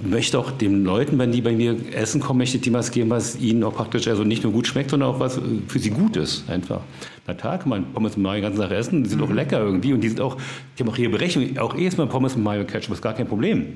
möchte 0.01 0.39
auch 0.39 0.49
den 0.49 0.83
Leuten, 0.83 1.19
wenn 1.19 1.31
die 1.31 1.41
bei 1.41 1.51
mir 1.51 1.75
essen 1.93 2.19
kommen, 2.19 2.39
möchte 2.39 2.57
ich 2.57 2.63
die 2.63 2.73
was 2.73 2.91
geben, 2.91 3.11
was 3.11 3.39
ihnen 3.39 3.63
auch 3.63 3.75
praktisch 3.75 4.07
also 4.07 4.23
nicht 4.23 4.43
nur 4.43 4.51
gut 4.51 4.65
schmeckt, 4.65 4.89
sondern 4.89 5.09
auch 5.09 5.19
was 5.19 5.39
für 5.67 5.79
sie 5.79 5.91
gut 5.91 6.17
ist, 6.17 6.49
einfach. 6.49 6.81
Na 7.27 7.35
klar 7.35 7.59
kann 7.59 7.69
man 7.69 7.93
Pommes 7.93 8.17
mit 8.17 8.23
Mayo 8.23 8.41
ganze 8.41 8.57
Sache 8.57 8.75
essen, 8.75 9.03
die 9.03 9.09
sind 9.09 9.21
auch 9.21 9.29
lecker 9.29 9.59
irgendwie 9.59 9.93
und 9.93 10.01
die 10.01 10.09
sind 10.09 10.21
auch, 10.21 10.37
die 10.77 10.83
haben 10.83 10.89
auch 10.89 10.97
ihre 10.97 11.11
Berechnung, 11.11 11.57
auch 11.59 11.75
erstmal 11.75 12.07
Pommes 12.07 12.35
mit 12.35 12.43
Mayo 12.43 12.65
Ketchup 12.65 12.93
ist 12.93 13.01
gar 13.01 13.13
kein 13.13 13.27
Problem. 13.27 13.67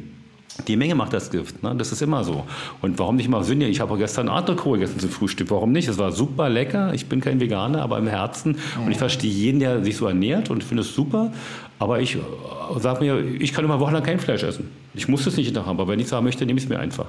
Die 0.68 0.76
Menge 0.76 0.96
macht 0.96 1.14
das 1.14 1.32
Gift, 1.32 1.64
ne? 1.64 1.74
das 1.78 1.92
ist 1.92 2.02
immer 2.02 2.24
so. 2.24 2.44
Und 2.82 3.00
warum 3.00 3.16
nicht 3.16 3.30
mal 3.30 3.44
Sünde? 3.44 3.68
Ich 3.68 3.80
habe 3.80 3.98
gestern 3.98 4.28
Adlerkohl 4.28 4.80
gegessen 4.80 5.00
zum 5.00 5.10
Frühstück. 5.10 5.50
Warum 5.50 5.72
nicht? 5.72 5.88
Es 5.88 5.98
war 5.98 6.12
super 6.12 6.50
lecker. 6.50 6.94
Ich 6.94 7.08
bin 7.08 7.22
kein 7.22 7.40
Veganer, 7.40 7.82
aber 7.82 7.98
im 7.98 8.08
Herzen. 8.08 8.58
Und 8.84 8.92
ich 8.92 8.98
verstehe 8.98 9.32
jeden, 9.32 9.60
der 9.60 9.82
sich 9.84 9.96
so 9.96 10.08
ernährt 10.08 10.50
und 10.50 10.64
finde 10.64 10.82
es 10.82 10.94
super. 10.94 11.32
Aber 11.82 12.00
ich 12.00 12.16
äh, 12.16 12.20
sage 12.78 13.04
mir, 13.04 13.42
ich 13.42 13.54
kann 13.54 13.66
immer 13.66 13.80
wochenlang 13.80 14.04
kein 14.04 14.20
Fleisch 14.20 14.44
essen. 14.44 14.70
Ich 14.94 15.08
muss 15.08 15.26
das 15.26 15.36
nicht 15.36 15.48
jeden 15.48 15.56
Tag 15.56 15.66
haben, 15.66 15.80
aber 15.80 15.92
wenn 15.92 16.00
ich 16.00 16.06
es 16.06 16.12
haben 16.12 16.26
möchte, 16.26 16.46
nehme 16.46 16.60
ich 16.60 16.66
es 16.66 16.70
mir 16.70 16.78
einfach. 16.78 17.08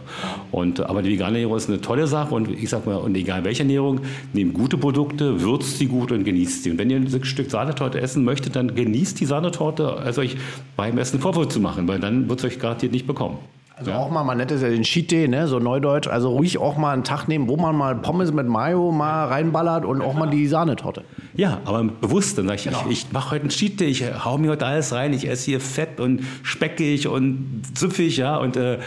Und, 0.51 0.79
äh, 0.79 0.85
aber 0.85 1.03
die 1.03 1.11
vegane 1.11 1.37
Ernährung 1.37 1.59
ist 1.59 1.69
eine 1.69 1.83
tolle 1.83 2.07
Sache 2.07 2.35
und 2.35 2.49
ich 2.49 2.71
sage 2.71 2.89
mal, 2.89 2.97
und 2.97 3.15
egal 3.15 3.45
welche 3.45 3.65
Ernährung, 3.65 4.01
nehmt 4.33 4.55
gute 4.55 4.79
Produkte, 4.79 5.43
würzt 5.43 5.77
sie 5.77 5.89
gut 5.89 6.11
und 6.11 6.25
genießt 6.25 6.63
sie. 6.63 6.71
Und 6.71 6.79
wenn 6.79 6.89
ihr 6.89 6.97
ein 6.97 7.25
Stück 7.25 7.51
Sahnetorte 7.51 8.01
essen 8.01 8.25
möchtet, 8.25 8.57
dann 8.57 8.75
genießt 8.75 9.21
die 9.21 9.27
Sahnetorte, 9.27 9.99
als 9.99 10.17
euch 10.17 10.39
beim 10.75 10.97
Essen 10.97 11.21
Vorwurf 11.21 11.49
zu 11.49 11.61
machen, 11.61 11.87
weil 11.87 12.01
dann 12.01 12.31
wird 12.31 12.39
es 12.39 12.47
euch 12.47 12.59
garantiert 12.59 12.93
nicht 12.93 13.07
bekommen. 13.07 13.37
Also 13.83 13.91
ja. 13.91 13.99
auch 13.99 14.11
mal, 14.11 14.23
man 14.23 14.39
nennt 14.39 14.53
es 14.53 14.63
ja 14.63 14.69
den 14.69 14.85
Cheat 14.85 15.11
Day, 15.11 15.27
ne? 15.27 15.49
so 15.49 15.59
neudeutsch. 15.59 16.07
Also 16.07 16.31
ruhig 16.31 16.59
auch 16.59 16.77
mal 16.77 16.93
einen 16.93 17.03
Tag 17.03 17.27
nehmen, 17.27 17.49
wo 17.49 17.57
man 17.57 17.75
mal 17.75 17.97
Pommes 17.97 18.33
mit 18.33 18.47
Mayo 18.47 18.93
mal 18.93 19.27
reinballert 19.27 19.85
und 19.85 20.03
auch 20.03 20.15
mal 20.15 20.31
die 20.31 20.47
Sahnetorte. 20.47 21.03
Ja, 21.35 21.61
aber 21.65 21.83
bewusst. 21.83 22.39
Dann 22.39 22.47
sage 22.47 22.59
ich, 22.59 22.65
genau. 22.65 22.85
ich, 22.89 23.07
ich 23.07 23.13
mache 23.13 23.33
heute 23.33 23.43
einen 23.43 23.51
Cheat 23.51 23.81
Day, 23.81 23.89
ich 23.89 24.05
hau 24.25 24.39
mir 24.39 24.53
heute 24.53 24.67
alles 24.67 24.93
rein, 24.93 25.13
ich 25.13 25.29
esse 25.29 25.47
hier 25.47 25.61
fett 25.61 25.99
und 25.99 26.21
speckig 26.43 27.09
und 27.09 27.63
süffig, 27.75 28.19
ja, 28.19 28.37
und 28.37 28.57
äh, 28.57 28.79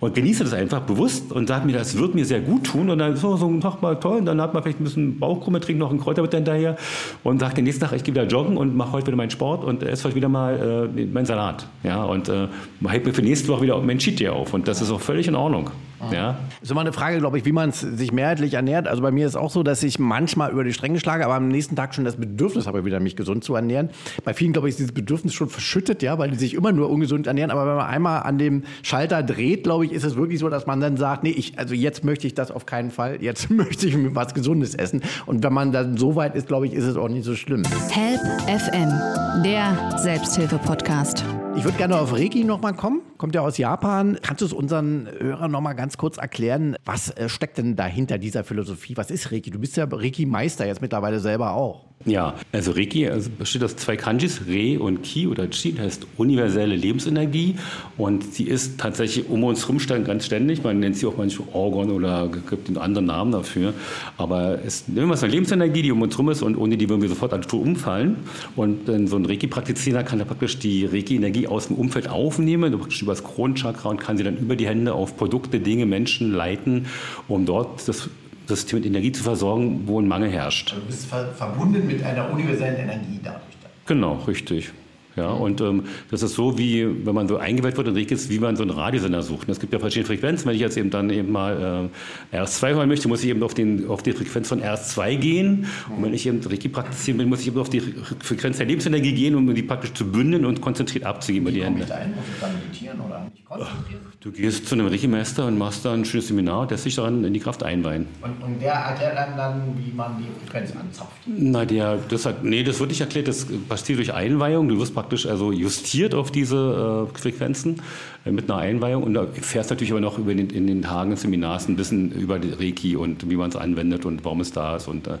und 0.00 0.14
genieße 0.14 0.44
das 0.44 0.52
einfach 0.52 0.80
bewusst 0.80 1.32
und 1.32 1.48
sage 1.48 1.66
mir, 1.66 1.72
das 1.72 1.96
wird 1.98 2.14
mir 2.14 2.24
sehr 2.24 2.40
gut 2.40 2.64
tun 2.64 2.90
und 2.90 2.98
dann 2.98 3.16
so, 3.16 3.36
so 3.36 3.46
ein 3.46 3.60
Tag 3.60 3.82
mal 3.82 3.94
toll 3.96 4.18
und 4.18 4.26
dann 4.26 4.40
hat 4.40 4.54
man 4.54 4.62
vielleicht 4.62 4.80
ein 4.80 4.84
bisschen 4.84 5.18
Bauchkrumme, 5.18 5.60
trinkt 5.60 5.80
noch 5.80 5.90
einen 5.90 6.00
Kräuterbitter 6.00 6.38
hinterher 6.38 6.76
und 7.22 7.40
sagt 7.40 7.56
den 7.56 7.64
nächsten 7.64 7.84
Tag, 7.84 7.92
ich 7.92 8.04
gehe 8.04 8.14
wieder 8.14 8.26
joggen 8.26 8.56
und 8.56 8.76
mache 8.76 8.92
heute 8.92 9.08
wieder 9.08 9.16
meinen 9.16 9.30
Sport 9.30 9.64
und 9.64 9.82
esse 9.82 10.04
heute 10.04 10.16
wieder 10.16 10.28
mal 10.28 10.90
äh, 10.96 11.06
meinen 11.06 11.26
Salat. 11.26 11.66
Ja, 11.82 12.04
und 12.04 12.28
äh, 12.28 12.48
halte 12.86 13.06
mir 13.06 13.14
für 13.14 13.22
nächste 13.22 13.48
Woche 13.48 13.62
wieder 13.62 13.80
mein 13.80 13.98
Cheat 13.98 14.26
auf 14.28 14.54
und 14.54 14.68
das 14.68 14.80
ist 14.80 14.90
auch 14.90 15.00
völlig 15.00 15.28
in 15.28 15.34
Ordnung. 15.34 15.70
Ja. 16.12 16.38
Das 16.60 16.62
ist 16.62 16.70
immer 16.70 16.80
eine 16.80 16.92
Frage, 16.92 17.18
glaube 17.18 17.38
ich, 17.38 17.44
wie 17.44 17.52
man 17.52 17.72
sich 17.72 18.12
mehrheitlich 18.12 18.54
ernährt. 18.54 18.88
Also 18.88 19.02
bei 19.02 19.10
mir 19.10 19.26
ist 19.26 19.36
auch 19.36 19.50
so, 19.50 19.62
dass 19.62 19.82
ich 19.82 19.98
manchmal 19.98 20.50
über 20.50 20.64
die 20.64 20.72
Stränge 20.72 21.00
schlage, 21.00 21.24
aber 21.24 21.34
am 21.34 21.48
nächsten 21.48 21.76
Tag 21.76 21.94
schon 21.94 22.04
das 22.04 22.16
Bedürfnis 22.16 22.66
habe, 22.66 22.84
wieder 22.84 23.00
mich 23.00 23.16
gesund 23.16 23.44
zu 23.44 23.54
ernähren. 23.54 23.90
Bei 24.24 24.34
vielen, 24.34 24.52
glaube 24.52 24.68
ich, 24.68 24.72
ist 24.72 24.78
dieses 24.78 24.92
Bedürfnis 24.92 25.34
schon 25.34 25.48
verschüttet, 25.48 26.02
ja, 26.02 26.18
weil 26.18 26.30
die 26.30 26.36
sich 26.36 26.54
immer 26.54 26.72
nur 26.72 26.90
ungesund 26.90 27.26
ernähren. 27.26 27.50
Aber 27.50 27.66
wenn 27.66 27.76
man 27.76 27.86
einmal 27.86 28.22
an 28.22 28.38
dem 28.38 28.64
Schalter 28.82 29.22
dreht, 29.22 29.64
glaube 29.64 29.86
ich, 29.86 29.92
ist 29.92 30.04
es 30.04 30.16
wirklich 30.16 30.38
so, 30.38 30.48
dass 30.48 30.66
man 30.66 30.80
dann 30.80 30.96
sagt, 30.96 31.24
nee, 31.24 31.30
ich, 31.30 31.58
also 31.58 31.74
jetzt 31.74 32.04
möchte 32.04 32.26
ich 32.26 32.34
das 32.34 32.50
auf 32.50 32.66
keinen 32.66 32.90
Fall. 32.90 33.22
Jetzt 33.22 33.50
möchte 33.54 33.86
ich 33.86 33.96
was 34.14 34.34
Gesundes 34.34 34.74
essen. 34.74 35.02
Und 35.26 35.42
wenn 35.42 35.52
man 35.52 35.72
dann 35.72 35.96
so 35.96 36.16
weit 36.16 36.34
ist, 36.34 36.48
glaube 36.48 36.66
ich, 36.66 36.74
ist 36.74 36.84
es 36.84 36.96
auch 36.96 37.08
nicht 37.08 37.24
so 37.24 37.34
schlimm. 37.34 37.62
Help 37.90 38.20
FM, 38.48 39.42
der 39.42 39.98
Selbsthilfe-Podcast. 39.98 41.24
Ich 41.56 41.64
würde 41.64 41.78
gerne 41.78 41.98
auf 41.98 42.12
Reiki 42.12 42.44
nochmal 42.44 42.74
kommen. 42.74 43.00
Kommt 43.16 43.34
ja 43.34 43.40
aus 43.40 43.58
Japan. 43.58 44.18
Kannst 44.22 44.42
du 44.42 44.46
es 44.46 44.52
unseren 44.52 45.08
Hörern 45.18 45.50
nochmal 45.50 45.74
ganz 45.74 45.96
kurz 45.96 46.18
erklären? 46.18 46.76
Was 46.84 47.10
äh, 47.10 47.28
steckt 47.28 47.58
denn 47.58 47.76
dahinter 47.76 48.18
dieser 48.18 48.44
Philosophie? 48.44 48.96
Was 48.96 49.10
ist 49.10 49.32
Reiki? 49.32 49.50
Du 49.50 49.58
bist 49.58 49.76
ja 49.76 49.86
Reiki-Meister 49.90 50.66
jetzt 50.66 50.82
mittlerweile 50.82 51.20
selber 51.20 51.52
auch. 51.52 51.86
Ja, 52.06 52.34
also 52.52 52.72
Reiki 52.72 53.08
also 53.08 53.30
besteht 53.30 53.64
aus 53.64 53.76
zwei 53.76 53.96
Kanjis, 53.96 54.42
Re 54.46 54.78
und 54.78 55.02
Ki 55.02 55.26
oder 55.26 55.48
Chi, 55.48 55.72
das 55.72 55.86
heißt 55.86 56.06
universelle 56.18 56.76
Lebensenergie 56.76 57.54
und 57.96 58.34
sie 58.34 58.44
ist 58.44 58.78
tatsächlich 58.78 59.30
um 59.30 59.42
uns 59.44 59.62
herum 59.62 59.78
ganz 60.04 60.26
ständig. 60.26 60.62
Man 60.62 60.80
nennt 60.80 60.98
sie 60.98 61.06
auch 61.06 61.16
manchmal 61.16 61.48
Orgon 61.52 61.90
oder 61.90 62.28
gibt 62.28 62.68
einen 62.68 62.76
anderen 62.76 63.06
Namen 63.06 63.32
dafür. 63.32 63.72
Aber 64.18 64.58
es 64.66 64.84
wir 64.86 65.02
eine 65.02 65.32
Lebensenergie, 65.32 65.80
die 65.80 65.92
um 65.92 66.02
uns 66.02 66.14
herum 66.14 66.28
ist 66.28 66.42
und 66.42 66.56
ohne 66.56 66.76
die 66.76 66.88
würden 66.90 67.00
wir 67.00 67.08
sofort 67.08 67.32
an 67.32 67.40
Natur 67.40 67.62
umfallen. 67.62 68.16
Und 68.54 68.86
so 69.06 69.16
ein 69.16 69.24
Reiki-Praktizierer 69.24 70.02
kann 70.02 70.18
da 70.18 70.26
praktisch 70.26 70.58
die 70.58 70.84
Reiki-Energie 70.84 71.43
aus 71.48 71.68
dem 71.68 71.76
Umfeld 71.76 72.08
aufnehmen, 72.08 72.78
praktisch 72.78 73.02
über 73.02 73.12
das 73.12 73.24
Kronenchakra 73.24 73.88
und 73.88 74.00
kann 74.00 74.16
sie 74.16 74.24
dann 74.24 74.36
über 74.36 74.56
die 74.56 74.66
Hände 74.66 74.94
auf 74.94 75.16
Produkte, 75.16 75.60
Dinge, 75.60 75.86
Menschen 75.86 76.32
leiten, 76.32 76.86
um 77.28 77.46
dort 77.46 77.86
das 77.86 78.08
System 78.46 78.78
mit 78.78 78.86
Energie 78.86 79.12
zu 79.12 79.22
versorgen, 79.22 79.82
wo 79.86 80.00
ein 80.00 80.08
Mangel 80.08 80.30
herrscht. 80.30 80.72
Also 80.72 80.80
du 80.80 80.86
bist 80.86 81.06
ver 81.06 81.28
verbunden 81.28 81.86
mit 81.86 82.02
einer 82.02 82.30
universellen 82.30 82.76
Energie 82.76 83.20
dadurch. 83.22 83.42
Genau, 83.86 84.14
richtig. 84.26 84.72
Ja, 85.16 85.28
und 85.28 85.60
ähm, 85.60 85.84
das 86.10 86.22
ist 86.22 86.34
so, 86.34 86.58
wie 86.58 87.06
wenn 87.06 87.14
man 87.14 87.28
so 87.28 87.36
eingeweiht 87.36 87.76
wird 87.76 87.88
in 87.88 87.94
Rikis, 87.94 88.28
wie 88.28 88.38
man 88.38 88.56
so 88.56 88.62
einen 88.62 88.70
Radiosender 88.70 89.22
sucht. 89.22 89.48
Es 89.48 89.60
gibt 89.60 89.72
ja 89.72 89.78
verschiedene 89.78 90.06
Frequenzen. 90.06 90.46
Wenn 90.46 90.54
ich 90.54 90.60
jetzt 90.60 90.76
eben 90.76 90.90
dann 90.90 91.10
eben 91.10 91.32
mal 91.32 91.90
äh, 92.32 92.36
RS2 92.36 92.74
hören 92.74 92.88
möchte, 92.88 93.08
muss 93.08 93.22
ich 93.22 93.30
eben 93.30 93.42
auf, 93.42 93.54
den, 93.54 93.88
auf 93.88 94.02
die 94.02 94.12
Frequenz 94.12 94.48
von 94.48 94.60
RS2 94.60 95.16
gehen. 95.16 95.66
Und 95.88 96.04
wenn 96.04 96.14
ich 96.14 96.26
eben 96.26 96.40
Reiki 96.40 96.68
praktizieren 96.68 97.18
will, 97.18 97.26
muss 97.26 97.40
ich 97.40 97.48
eben 97.48 97.58
auf 97.58 97.70
die 97.70 97.80
Frequenz 97.80 98.58
der 98.58 98.66
Lebensenergie 98.66 99.14
gehen, 99.14 99.34
um 99.34 99.54
die 99.54 99.62
praktisch 99.62 99.92
zu 99.92 100.10
bündeln 100.10 100.44
und 100.44 100.60
konzentriert 100.60 101.04
abzugeben. 101.04 101.54
Wie 101.54 101.60
komme 101.60 101.80
ich 101.80 101.86
da 101.86 101.98
hin? 101.98 102.10
Muss 102.14 102.24
ich 102.32 102.40
dann 102.40 102.52
meditieren 102.54 103.00
oder 103.00 103.24
nicht 103.32 103.44
konzentrieren? 103.44 104.00
Du 104.20 104.32
gehst 104.32 104.66
zu 104.66 104.74
einem 104.74 104.86
Reiki-Meister 104.86 105.46
und 105.46 105.58
machst 105.58 105.84
da 105.84 105.92
ein 105.92 106.04
schönes 106.04 106.28
Seminar 106.28 106.66
lässt 106.70 106.86
dich 106.86 106.96
daran 106.96 107.24
in 107.24 107.32
die 107.32 107.40
Kraft 107.40 107.62
einweihen. 107.62 108.06
Und, 108.22 108.42
und 108.42 108.60
der 108.60 108.72
erklärt 108.72 109.16
einem 109.16 109.36
dann, 109.36 109.62
wie 109.76 109.92
man 109.92 110.16
die 110.18 110.46
Frequenz 110.46 110.72
anzapft. 110.74 111.12
Na, 111.26 111.64
der, 111.64 111.98
das 112.08 112.26
hat, 112.26 112.42
nee, 112.42 112.62
das 112.64 112.80
wird 112.80 112.90
nicht 112.90 113.00
erklärt, 113.00 113.28
das 113.28 113.46
passiert 113.68 113.98
durch 113.98 114.12
Einweihung. 114.12 114.68
Du 114.68 114.78
wirst 114.78 114.94
praktisch 114.94 115.03
also 115.12 115.52
justiert 115.52 116.14
auf 116.14 116.30
diese 116.30 117.08
äh, 117.14 117.18
Frequenzen 117.18 117.82
äh, 118.24 118.30
mit 118.30 118.50
einer 118.50 118.60
Einweihung 118.60 119.02
und 119.02 119.14
da 119.14 119.26
fährst 119.26 119.70
natürlich 119.70 119.92
aber 119.92 120.00
noch 120.00 120.18
über 120.18 120.34
den, 120.34 120.50
in 120.50 120.66
den 120.66 120.82
Tagen 120.82 121.10
des 121.10 121.22
Seminars 121.22 121.68
ein 121.68 121.76
bisschen 121.76 122.12
über 122.12 122.38
die 122.38 122.50
Reiki 122.50 122.96
und 122.96 123.28
wie 123.28 123.36
man 123.36 123.50
es 123.50 123.56
anwendet 123.56 124.04
und 124.04 124.24
warum 124.24 124.40
es 124.40 124.52
da 124.52 124.76
ist. 124.76 124.88
Und, 124.88 125.06
äh, 125.06 125.18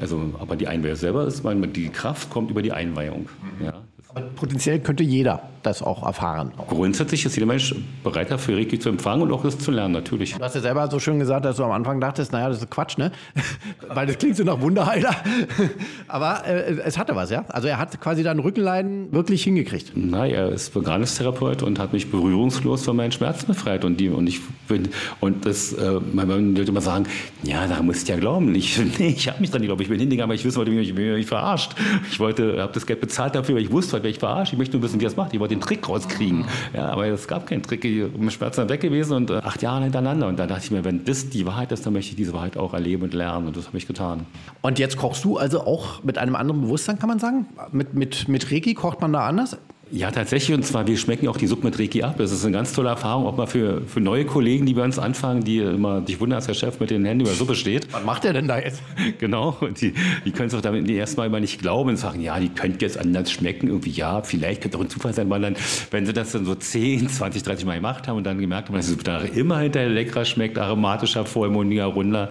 also, 0.00 0.34
aber 0.38 0.56
die 0.56 0.68
Einweihung 0.68 0.96
selber 0.96 1.26
ist, 1.26 1.44
man, 1.44 1.72
die 1.72 1.88
Kraft 1.88 2.30
kommt 2.30 2.50
über 2.50 2.62
die 2.62 2.72
Einweihung. 2.72 3.28
Ja. 3.62 3.74
Aber 4.08 4.29
potenziell 4.40 4.80
könnte 4.80 5.04
jeder 5.04 5.42
das 5.62 5.82
auch 5.82 6.02
erfahren. 6.02 6.52
Grundsätzlich 6.68 7.24
ist 7.26 7.36
jeder 7.36 7.46
Mensch 7.46 7.74
bereit 8.02 8.30
dafür, 8.30 8.56
Reiki 8.56 8.78
zu 8.78 8.88
empfangen 8.88 9.22
und 9.22 9.32
auch 9.32 9.42
das 9.42 9.58
zu 9.58 9.70
lernen, 9.70 9.92
natürlich. 9.92 10.34
Du 10.34 10.42
hast 10.42 10.54
ja 10.54 10.60
selber 10.60 10.88
so 10.90 10.98
schön 10.98 11.18
gesagt, 11.18 11.44
dass 11.44 11.56
du 11.56 11.64
am 11.64 11.72
Anfang 11.72 12.00
dachtest, 12.00 12.32
naja, 12.32 12.48
das 12.48 12.58
ist 12.58 12.70
Quatsch, 12.70 12.96
ne? 12.96 13.12
Weil 13.88 14.06
das 14.06 14.18
klingt 14.18 14.36
so 14.36 14.44
nach 14.44 14.60
Wunderheiler. 14.60 15.14
Aber 16.08 16.46
äh, 16.46 16.78
es 16.84 16.96
hatte 16.96 17.14
was, 17.14 17.30
ja? 17.30 17.44
Also 17.48 17.68
er 17.68 17.78
hat 17.78 18.00
quasi 18.00 18.22
dein 18.22 18.38
Rückenleiden 18.38 19.12
wirklich 19.12 19.44
hingekriegt. 19.44 19.92
Na, 19.94 20.26
er 20.26 20.48
ist 20.48 20.72
Begravungstherapeut 20.72 21.62
und 21.62 21.78
hat 21.78 21.92
mich 21.92 22.10
berührungslos 22.10 22.84
von 22.84 22.96
meinen 22.96 23.12
Schmerzen 23.12 23.46
befreit. 23.46 23.84
Und, 23.84 24.00
die, 24.00 24.08
und 24.08 24.26
ich 24.26 24.40
bin, 24.68 24.88
und 25.20 25.44
das, 25.44 25.74
äh, 25.74 26.00
man 26.12 26.28
würde 26.28 26.70
immer 26.70 26.80
sagen, 26.80 27.04
ja, 27.42 27.66
da 27.66 27.82
musst 27.82 28.08
du 28.08 28.12
ja 28.12 28.18
glauben. 28.18 28.54
Ich, 28.54 28.80
nee, 28.98 29.08
ich 29.08 29.28
habe 29.28 29.40
mich 29.40 29.50
dran 29.50 29.60
geglaubt. 29.60 29.82
Ich 29.82 29.88
bin 29.88 30.00
hingegangen, 30.00 30.30
weil 30.30 30.36
ich 30.36 30.44
wissen 30.44 30.56
wollte, 30.56 30.70
wie 30.70 30.80
ich 30.80 30.94
mich 30.94 31.26
verarscht. 31.26 31.74
Ich 32.10 32.18
wollte, 32.18 32.62
habe 32.62 32.72
das 32.72 32.86
Geld 32.86 33.00
bezahlt 33.00 33.34
dafür, 33.34 33.56
weil 33.56 33.62
ich 33.62 33.70
wusste, 33.70 34.02
weil 34.02 34.06
ich 34.06 34.18
verarscht. 34.18 34.29
Ich 34.42 34.56
möchte 34.56 34.76
nur 34.76 34.82
wissen, 34.82 35.00
wie 35.00 35.04
er 35.04 35.08
es 35.08 35.16
macht. 35.16 35.32
Ich 35.32 35.40
wollte 35.40 35.54
den 35.54 35.60
Trick 35.60 35.88
rauskriegen. 35.88 36.44
Ja, 36.74 36.88
aber 36.88 37.06
es 37.06 37.26
gab 37.26 37.46
keinen 37.46 37.62
Trick. 37.62 37.82
Die 37.82 38.08
Schmerzen 38.30 38.62
sind 38.62 38.70
weg 38.70 38.80
gewesen 38.80 39.14
und 39.14 39.30
äh, 39.30 39.34
acht 39.34 39.62
Jahre 39.62 39.82
hintereinander. 39.82 40.28
Und 40.28 40.38
da 40.38 40.46
dachte 40.46 40.64
ich 40.64 40.70
mir, 40.70 40.84
wenn 40.84 41.04
das 41.04 41.28
die 41.30 41.46
Wahrheit 41.46 41.72
ist, 41.72 41.84
dann 41.86 41.92
möchte 41.92 42.10
ich 42.10 42.16
diese 42.16 42.32
Wahrheit 42.32 42.56
auch 42.56 42.74
erleben 42.74 43.02
und 43.02 43.14
lernen. 43.14 43.48
Und 43.48 43.56
das 43.56 43.66
habe 43.66 43.78
ich 43.78 43.86
getan. 43.86 44.26
Und 44.62 44.78
jetzt 44.78 44.96
kochst 44.96 45.24
du 45.24 45.36
also 45.36 45.66
auch 45.66 46.02
mit 46.04 46.18
einem 46.18 46.36
anderen 46.36 46.60
Bewusstsein, 46.60 46.98
kann 46.98 47.08
man 47.08 47.18
sagen? 47.18 47.46
Mit, 47.72 47.94
mit, 47.94 48.28
mit 48.28 48.50
Reiki 48.50 48.74
kocht 48.74 49.00
man 49.00 49.12
da 49.12 49.26
anders? 49.26 49.56
Ja, 49.92 50.12
tatsächlich. 50.12 50.56
Und 50.56 50.64
zwar, 50.64 50.86
wir 50.86 50.96
schmecken 50.96 51.26
auch 51.26 51.36
die 51.36 51.48
Suppe 51.48 51.64
mit 51.66 51.78
Reiki 51.78 52.02
ab. 52.02 52.14
Das 52.18 52.30
ist 52.30 52.44
eine 52.44 52.52
ganz 52.52 52.72
tolle 52.72 52.90
Erfahrung, 52.90 53.26
auch 53.26 53.36
mal 53.36 53.46
für, 53.46 53.82
für 53.82 54.00
neue 54.00 54.24
Kollegen, 54.24 54.64
die 54.64 54.74
bei 54.74 54.84
uns 54.84 55.00
anfangen, 55.00 55.42
die 55.42 55.58
immer 55.58 56.00
dich 56.00 56.20
wundern, 56.20 56.38
dass 56.38 56.46
der 56.46 56.54
Chef 56.54 56.78
mit 56.78 56.90
den 56.90 57.04
Händen 57.04 57.22
über 57.22 57.34
Suppe 57.34 57.56
steht. 57.56 57.92
Was 57.92 58.04
macht 58.04 58.22
der 58.22 58.32
denn 58.32 58.46
da 58.46 58.58
jetzt? 58.58 58.82
Genau. 59.18 59.56
Und 59.60 59.80
die, 59.80 59.92
die 60.24 60.30
können 60.30 60.48
es 60.48 60.54
auch 60.54 60.60
damit 60.60 60.88
erstmal 60.88 61.26
immer 61.26 61.40
nicht 61.40 61.60
glauben 61.60 61.90
und 61.90 61.96
sagen, 61.96 62.20
ja, 62.20 62.38
die 62.38 62.48
könnte 62.48 62.84
jetzt 62.84 62.96
anders 62.96 63.30
schmecken. 63.30 63.66
Irgendwie, 63.66 63.90
ja, 63.90 64.22
vielleicht 64.22 64.62
könnte 64.62 64.78
auch 64.78 64.82
ein 64.82 64.88
Zufall 64.88 65.12
sein, 65.12 65.28
weil 65.28 65.40
dann, 65.40 65.56
wenn 65.90 66.06
sie 66.06 66.12
das 66.12 66.32
dann 66.32 66.44
so 66.44 66.54
10, 66.54 67.08
20, 67.08 67.42
30 67.42 67.66
Mal 67.66 67.76
gemacht 67.76 68.06
haben 68.06 68.16
und 68.16 68.24
dann 68.24 68.38
gemerkt 68.38 68.68
haben, 68.68 68.76
dass 68.76 68.86
die 68.86 68.92
Suppe 68.92 69.04
danach 69.04 69.24
immer 69.34 69.58
hinterher 69.58 69.88
leckerer 69.88 70.24
schmeckt, 70.24 70.58
aromatischer, 70.58 71.24
vollmundiger, 71.24 71.86
runder, 71.86 72.30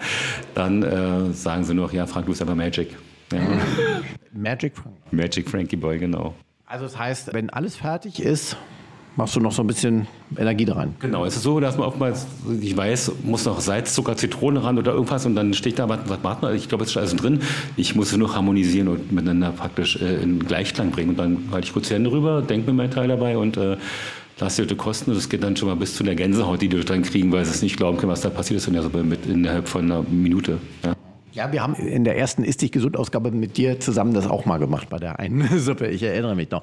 dann 0.56 0.84
äh, 0.84 1.34
sagen 1.34 1.66
sie 1.66 1.74
noch, 1.74 1.92
ja, 1.92 2.06
Frank, 2.08 2.26
du 2.26 2.32
bist 2.32 2.42
einfach 2.42 2.56
Magic. 2.56 2.96
Ja. 3.34 3.40
Magic 4.34 4.76
Frank. 4.76 4.96
Magic 5.12 5.50
Frankie 5.50 5.76
Boy, 5.76 6.00
genau. 6.00 6.34
Also 6.72 6.86
das 6.86 7.00
heißt, 7.00 7.34
wenn 7.34 7.50
alles 7.50 7.76
fertig 7.76 8.22
ist, 8.22 8.56
machst 9.16 9.36
du 9.36 9.40
noch 9.40 9.52
so 9.52 9.64
ein 9.64 9.68
bisschen 9.68 10.06
Energie 10.38 10.66
da 10.66 10.76
rein. 10.76 10.94
Genau, 11.00 11.26
es 11.26 11.36
ist 11.36 11.42
so, 11.42 11.60
dass 11.60 11.80
man 11.80 11.88
oftmals, 11.88 12.28
ich 12.62 12.78
weiß, 12.78 13.12
muss 13.24 13.44
noch 13.46 13.60
Salz, 13.60 13.96
Zucker, 13.96 14.16
Zitrone 14.16 14.64
ran 14.64 14.78
oder 14.78 14.92
irgendwas 14.92 15.26
und 15.26 15.34
dann 15.34 15.56
steht 15.56 15.80
da, 15.80 15.90
was, 15.90 16.02
was 16.06 16.22
macht 16.22 16.44
man? 16.44 16.54
Ich 16.54 16.70
glaube, 16.70 16.84
es 16.84 16.92
ist 16.92 16.98
alles 16.98 17.16
drin. 17.16 17.40
Ich 17.76 17.96
muss 17.96 18.12
es 18.12 18.20
nur 18.20 18.36
harmonisieren 18.36 18.88
und 18.88 19.12
miteinander 19.12 19.52
praktisch 19.52 20.00
äh, 20.00 20.22
in 20.22 20.46
Gleichklang 20.46 20.92
bringen. 20.92 21.10
Und 21.10 21.18
dann 21.18 21.40
halte 21.52 21.66
ich 21.66 21.74
kurz 21.74 21.88
die 21.88 21.96
Hände 21.96 22.12
rüber, 22.12 22.44
denke 22.44 22.68
mir 22.68 22.78
meinen 22.78 22.92
Teil 22.92 23.08
dabei 23.08 23.36
und 23.36 23.58
äh, 23.58 23.78
lass 24.40 24.58
die 24.58 24.62
Leute 24.62 24.76
kosten. 24.76 25.10
Und 25.10 25.18
das 25.18 25.28
geht 25.28 25.42
dann 25.42 25.58
schon 25.58 25.70
mal 25.70 25.76
bis 25.76 25.96
zu 25.96 26.04
der 26.04 26.14
Gänsehaut, 26.14 26.62
die 26.62 26.70
die 26.70 26.76
Leute 26.78 26.94
dann 26.94 27.02
kriegen, 27.02 27.32
weil 27.32 27.46
sie 27.46 27.52
es 27.52 27.64
nicht 27.64 27.78
glauben 27.78 27.98
können, 27.98 28.12
was 28.12 28.22
da 28.22 28.30
passiert 28.30 28.60
ist 28.60 28.68
in 28.68 28.76
der 28.76 28.84
Suppe 28.84 29.02
mit 29.02 29.26
innerhalb 29.26 29.68
von 29.68 29.86
einer 29.86 30.04
Minute. 30.04 30.60
Ja. 30.86 30.94
Ja, 31.40 31.54
wir 31.54 31.64
haben 31.64 31.76
in 31.76 32.04
der 32.04 32.18
ersten 32.18 32.44
Ist 32.44 32.62
dich 32.62 32.74
gesund 32.74 32.98
Ausgabe 32.98 33.32
mit 33.32 33.56
dir 33.56 33.80
zusammen 33.80 34.14
das 34.14 34.28
auch 34.28 34.46
mal 34.46 34.58
gemacht 34.58 34.90
bei 34.90 34.98
der 34.98 35.20
einen 35.20 35.48
Suppe. 35.58 35.88
Ich 35.88 36.04
erinnere 36.04 36.36
mich 36.36 36.52
noch. 36.52 36.62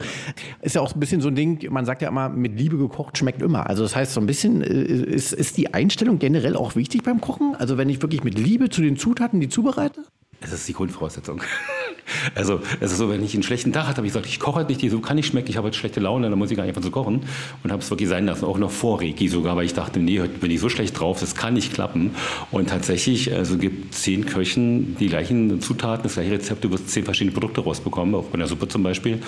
Ist 0.61 0.75
ja 0.75 0.83
auch 0.83 0.95
ein 0.95 1.01
bisschen 1.01 1.23
so 1.23 1.29
ein 1.29 1.35
Ding, 1.35 1.67
man 1.71 1.87
sagt 1.87 2.03
ja 2.03 2.09
immer, 2.09 2.29
mit 2.29 2.59
Liebe 2.59 2.77
gekocht 2.77 3.17
schmeckt 3.17 3.41
immer. 3.41 3.71
Also 3.71 3.85
das 3.85 3.97
heißt, 3.97 4.13
so 4.13 4.21
ein 4.21 4.27
bisschen 4.27 4.61
äh, 4.61 4.67
ist, 4.67 5.33
ist 5.33 5.57
die 5.57 5.73
Einstellung 5.73 6.19
generell 6.19 6.57
auch 6.57 6.77
wichtig 6.77 7.05
beim 7.05 7.23
Kochen? 7.23 7.57
Also 7.59 7.79
wenn 7.79 7.89
ich 7.89 8.03
wirklich 8.03 8.23
mit 8.23 8.39
Liebe 8.39 8.69
zu 8.69 8.83
den 8.83 8.99
Zutaten 8.99 9.41
die 9.41 9.49
zubereite? 9.49 10.03
Es 10.43 10.53
ist 10.53 10.69
die 10.69 10.75
Grundvoraussetzung. 10.75 11.41
Also 12.35 12.61
es 12.81 12.93
ist 12.93 12.99
so, 12.99 13.11
wenn 13.11 13.23
ich 13.25 13.35
einen 13.35 13.43
schlechten 13.43 13.73
Tag 13.73 13.87
hatte, 13.87 13.99
habe 13.99 14.07
ich 14.07 14.13
gesagt, 14.13 14.27
ich 14.27 14.39
koche 14.39 14.57
halt 14.57 14.69
nicht, 14.69 14.83
die 14.83 14.89
so 14.89 15.01
kann 15.01 15.17
nicht 15.17 15.27
schmecken, 15.27 15.51
ich 15.51 15.57
habe 15.57 15.67
heute 15.67 15.77
schlechte 15.77 16.01
Laune, 16.01 16.29
dann 16.31 16.39
muss 16.39 16.51
ich 16.51 16.57
gar 16.57 16.65
nicht 16.65 16.71
einfach 16.71 16.83
so 16.83 16.91
kochen. 16.91 17.23
Und 17.63 17.73
habe 17.73 17.83
es 17.83 17.91
wirklich 17.91 18.09
sein 18.09 18.27
lassen, 18.27 18.45
auch 18.45 18.59
noch 18.59 18.71
vor 18.71 19.01
Reiki 19.01 19.29
sogar, 19.29 19.57
weil 19.57 19.67
ich 19.67 19.75
dachte, 19.75 20.01
nee, 20.01 20.21
heute 20.21 20.39
bin 20.39 20.51
ich 20.51 20.61
so 20.61 20.69
schlecht 20.69 20.99
drauf, 20.99 21.21
das 21.21 21.35
kann 21.35 21.55
nicht 21.55 21.75
klappen. 21.75 22.13
Und 22.51 22.69
tatsächlich, 22.71 23.33
also 23.35 23.59
gibt 23.59 23.95
zehn 23.95 24.27
Köchen 24.27 24.97
die 24.99 25.09
gleichen 25.09 25.61
Zutaten, 25.61 26.05
das 26.05 26.15
gleiche 26.15 26.33
Rezept, 26.33 26.65
du 26.65 26.71
wirst 26.71 26.91
zehn 26.91 27.05
verschiedene 27.05 27.33
Produkte 27.33 27.61
rausbekommen, 27.61 28.15
auch 28.15 28.25
bei 28.25 28.39
der 28.39 28.47
Suppe 28.47 28.69
zum 28.69 28.83
Beispiel, 28.83 29.21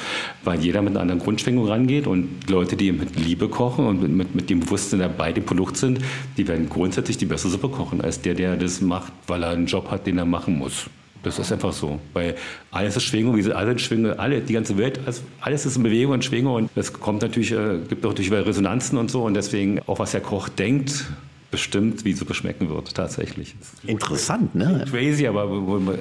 weil 0.44 0.60
jeder 0.60 0.82
mit 0.82 0.92
einer 0.92 1.00
anderen 1.00 1.20
Grundschwingung 1.20 1.66
rangeht 1.66 2.06
und 2.06 2.48
Leute, 2.48 2.76
die 2.76 2.92
mit 2.92 3.18
Liebe 3.18 3.48
kochen 3.48 3.86
und 3.86 4.02
mit, 4.02 4.10
mit, 4.10 4.34
mit 4.34 4.50
dem 4.50 4.60
Bewusstsein 4.60 5.00
dabei 5.00 5.32
dem 5.32 5.44
Produkt 5.44 5.76
sind, 5.76 6.00
die 6.36 6.46
werden 6.46 6.68
grundsätzlich 6.68 7.18
die 7.18 7.26
bessere 7.26 7.50
Suppe 7.50 7.68
kochen, 7.68 8.00
als 8.00 8.20
der, 8.20 8.34
der 8.34 8.56
das 8.56 8.80
macht, 8.80 9.12
weil 9.26 9.42
er 9.42 9.50
einen 9.50 9.66
Job 9.66 9.90
hat, 9.90 10.06
den 10.06 10.18
er 10.18 10.24
machen 10.24 10.58
muss. 10.58 10.88
Das 11.22 11.38
ist 11.38 11.52
einfach 11.52 11.72
so. 11.72 11.98
Weil 12.12 12.36
alles 12.70 12.96
ist 12.96 13.04
Schwingung, 13.04 13.36
wir 13.36 13.42
sind 13.42 13.52
alle 13.52 13.72
in 13.72 13.78
Schwingung, 13.78 14.18
alle, 14.18 14.40
die 14.40 14.52
ganze 14.52 14.78
Welt, 14.78 15.00
alles, 15.40 15.66
ist 15.66 15.76
in 15.76 15.82
Bewegung 15.82 16.14
und 16.14 16.24
Schwingung 16.24 16.54
und 16.54 16.70
es 16.76 16.92
kommt 16.92 17.22
natürlich, 17.22 17.52
äh, 17.52 17.78
gibt 17.88 18.04
auch 18.04 18.10
natürlich 18.10 18.32
Resonanzen 18.32 18.98
und 18.98 19.10
so 19.10 19.24
und 19.24 19.34
deswegen 19.34 19.80
auch 19.86 19.98
was 19.98 20.12
der 20.12 20.20
Koch 20.20 20.48
denkt, 20.48 21.06
bestimmt, 21.50 22.04
wie 22.04 22.12
Suppe 22.12 22.34
schmecken 22.34 22.68
wird, 22.68 22.94
tatsächlich. 22.94 23.54
Interessant, 23.84 24.54
ne? 24.54 24.84
Crazy, 24.90 25.26
aber, 25.26 25.48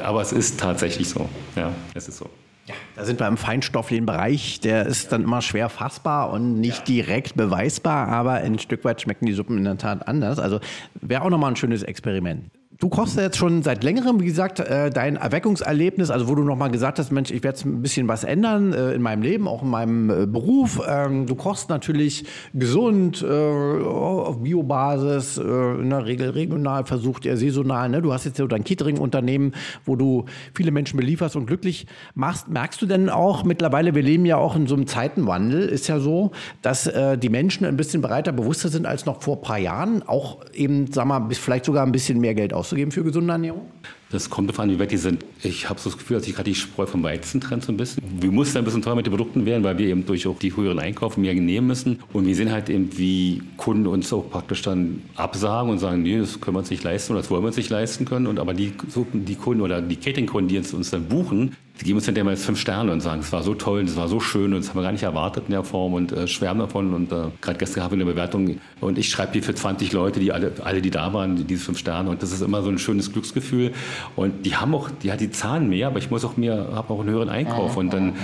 aber 0.03 0.21
es 0.21 0.31
ist 0.31 0.59
tatsächlich 0.59 1.09
so. 1.09 1.29
Ja, 1.55 1.71
es 1.93 2.07
ist 2.07 2.17
so. 2.17 2.29
Ja, 2.67 2.75
da 2.97 3.05
sind 3.05 3.19
wir 3.21 3.27
im 3.27 3.37
feinstofflichen 3.37 4.05
Bereich. 4.05 4.59
Der 4.59 4.85
ist 4.85 5.13
dann 5.13 5.23
immer 5.23 5.41
schwer 5.41 5.69
fassbar 5.69 6.31
und 6.31 6.59
nicht 6.59 6.79
ja. 6.79 6.95
direkt 6.95 7.37
beweisbar, 7.37 8.09
aber 8.09 8.33
ein 8.33 8.59
Stück 8.59 8.83
weit 8.83 9.01
schmecken 9.01 9.25
die 9.25 9.33
Suppen 9.33 9.57
in 9.57 9.63
der 9.63 9.77
Tat 9.77 10.05
anders. 10.07 10.37
Also 10.37 10.59
wäre 10.95 11.21
auch 11.21 11.29
nochmal 11.29 11.51
ein 11.51 11.55
schönes 11.55 11.81
Experiment. 11.81 12.51
Du 12.79 12.89
kochst 12.89 13.17
ja 13.17 13.23
jetzt 13.23 13.37
schon 13.37 13.63
seit 13.63 13.83
längerem, 13.83 14.19
wie 14.19 14.25
gesagt, 14.25 14.59
äh, 14.59 14.91
dein 14.91 15.15
Erweckungserlebnis, 15.15 16.11
also 16.11 16.27
wo 16.27 16.35
du 16.35 16.43
nochmal 16.43 16.69
gesagt 16.69 16.99
hast, 16.99 17.11
Mensch, 17.11 17.31
ich 17.31 17.41
werde 17.41 17.59
ein 17.67 17.81
bisschen 17.81 18.07
was 18.07 18.23
ändern 18.23 18.71
äh, 18.71 18.91
in 18.91 19.01
meinem 19.01 19.23
Leben, 19.23 19.47
auch 19.47 19.63
in 19.63 19.69
meinem 19.69 20.09
äh, 20.11 20.25
Beruf. 20.27 20.79
Ähm, 20.87 21.25
du 21.25 21.33
kochst 21.33 21.69
natürlich 21.69 22.25
gesund, 22.53 23.23
auf 23.27 24.41
Biobasis, 24.41 25.37
in 25.37 25.89
der 25.89 26.05
Regel 26.05 26.29
regional, 26.31 26.85
versucht 26.85 27.25
eher 27.25 27.37
saisonal. 27.37 27.89
Ne? 27.89 28.01
Du 28.01 28.13
hast 28.13 28.25
jetzt 28.25 28.37
so 28.37 28.47
dein 28.47 28.63
Catering-Unternehmen, 28.63 29.53
wo 29.85 29.95
du 29.95 30.25
viele 30.53 30.71
Menschen 30.71 30.97
belieferst 30.97 31.35
und 31.35 31.47
glücklich 31.47 31.87
machst. 32.13 32.47
Merkst 32.47 32.81
du 32.81 32.85
denn 32.85 33.09
auch 33.09 33.43
mittlerweile, 33.43 33.95
wir 33.95 34.03
leben 34.03 34.25
ja 34.25 34.37
auch 34.37 34.55
in 34.55 34.67
so 34.67 34.75
einem 34.75 34.87
Zeitenwandel, 34.87 35.67
ist 35.67 35.87
ja 35.87 35.99
so, 35.99 36.31
dass 36.61 36.89
die 37.17 37.29
Menschen 37.29 37.65
ein 37.65 37.77
bisschen 37.77 38.01
breiter, 38.01 38.31
bewusster 38.31 38.69
sind 38.69 38.85
als 38.85 39.05
noch 39.05 39.21
vor 39.21 39.37
ein 39.37 39.41
paar 39.41 39.59
Jahren, 39.59 40.03
auch 40.03 40.39
eben, 40.53 40.91
sag 40.91 41.05
mal, 41.05 41.27
vielleicht 41.31 41.65
sogar 41.65 41.85
ein 41.85 41.91
bisschen 41.91 42.19
mehr 42.19 42.35
Geld 42.35 42.53
auszugeben 42.67 42.91
für 42.91 43.03
gesunde 43.03 43.31
Ernährung? 43.31 43.71
Das 44.09 44.29
kommt 44.29 44.49
davon 44.49 44.63
an, 44.63 44.69
wie 44.71 44.79
weit 44.79 44.91
die 44.91 44.97
sind. 44.97 45.25
Ich 45.43 45.69
habe 45.69 45.79
so 45.79 45.89
das 45.89 45.97
Gefühl, 45.97 46.15
dass 46.15 46.25
sich 46.25 46.33
gerade 46.33 46.49
die 46.49 46.55
Spreu 46.55 46.85
vom 46.85 47.03
Weizen 47.03 47.41
trennt 47.41 47.65
so 47.65 47.73
ein 47.73 47.77
bisschen. 47.77 48.01
Wir 48.21 48.31
mussten 48.31 48.57
ein 48.57 48.63
bisschen 48.63 48.81
teurer 48.81 48.95
mit 48.95 49.05
den 49.05 49.11
Produkten 49.11 49.45
werden, 49.45 49.63
weil 49.63 49.77
wir 49.77 49.87
eben 49.87 50.05
durch 50.05 50.25
auch 50.27 50.39
die 50.39 50.55
höheren 50.55 50.79
Einkäufe 50.79 51.19
mehr 51.19 51.33
nehmen 51.33 51.67
müssen. 51.67 51.99
Und 52.13 52.25
wir 52.25 52.35
sehen 52.35 52.51
halt 52.51 52.69
eben, 52.69 52.97
wie 52.97 53.41
Kunden 53.57 53.85
uns 53.85 54.13
auch 54.13 54.29
praktisch 54.29 54.61
dann 54.61 55.01
absagen 55.15 55.69
und 55.69 55.79
sagen, 55.79 56.03
nee, 56.03 56.17
das 56.17 56.39
können 56.39 56.55
wir 56.55 56.59
uns 56.59 56.69
nicht 56.69 56.83
leisten 56.83 57.13
oder 57.13 57.21
das 57.21 57.29
wollen 57.29 57.43
wir 57.43 57.47
uns 57.47 57.57
nicht 57.57 57.69
leisten 57.69 58.05
können. 58.05 58.27
Und 58.27 58.39
aber 58.39 58.53
die, 58.53 58.71
die 59.13 59.35
Kunden 59.35 59.61
oder 59.61 59.81
die 59.81 59.97
Catering-Kunden, 59.97 60.47
die 60.47 60.55
jetzt 60.55 60.73
uns 60.73 60.89
dann 60.89 61.05
buchen, 61.05 61.55
die 61.79 61.85
geben 61.85 61.97
uns 61.97 62.05
dann 62.05 62.15
immer 62.15 62.35
fünf 62.35 62.59
Sterne 62.59 62.91
und 62.91 63.01
sagen, 63.01 63.21
es 63.21 63.31
war 63.31 63.43
so 63.43 63.53
toll, 63.53 63.81
es 63.81 63.95
war 63.95 64.07
so 64.07 64.19
schön 64.19 64.53
und 64.53 64.61
das 64.61 64.69
haben 64.69 64.77
wir 64.77 64.83
gar 64.83 64.91
nicht 64.91 65.03
erwartet 65.03 65.43
in 65.47 65.51
der 65.51 65.63
Form 65.63 65.93
und 65.93 66.11
äh, 66.11 66.27
schwärmen 66.27 66.61
davon. 66.61 66.93
Und 66.93 67.11
äh, 67.11 67.25
gerade 67.41 67.59
gestern 67.59 67.83
habe 67.83 67.95
ich 67.95 68.01
eine 68.01 68.11
Bewertung 68.11 68.59
und 68.81 68.97
ich 68.97 69.09
schreibe 69.09 69.33
die 69.33 69.41
für 69.41 69.53
20 69.53 69.93
Leute, 69.93 70.19
die 70.19 70.31
alle, 70.31 70.53
alle, 70.63 70.81
die 70.81 70.89
da 70.89 71.13
waren, 71.13 71.45
diese 71.45 71.63
fünf 71.63 71.77
Sterne. 71.77 72.09
Und 72.09 72.23
das 72.23 72.31
ist 72.31 72.41
immer 72.41 72.63
so 72.63 72.69
ein 72.69 72.79
schönes 72.79 73.11
Glücksgefühl. 73.11 73.73
Und 74.15 74.45
die 74.45 74.55
haben 74.55 74.73
auch, 74.75 74.89
die, 74.89 75.11
die 75.17 75.31
zahlen 75.31 75.69
mehr, 75.69 75.87
aber 75.87 75.99
ich 75.99 76.09
muss 76.09 76.25
auch 76.25 76.37
mehr, 76.37 76.69
habe 76.73 76.93
auch 76.93 76.99
einen 76.99 77.09
höheren 77.09 77.29
Einkauf. 77.29 77.77
Und 77.77 77.93
dann, 77.93 78.15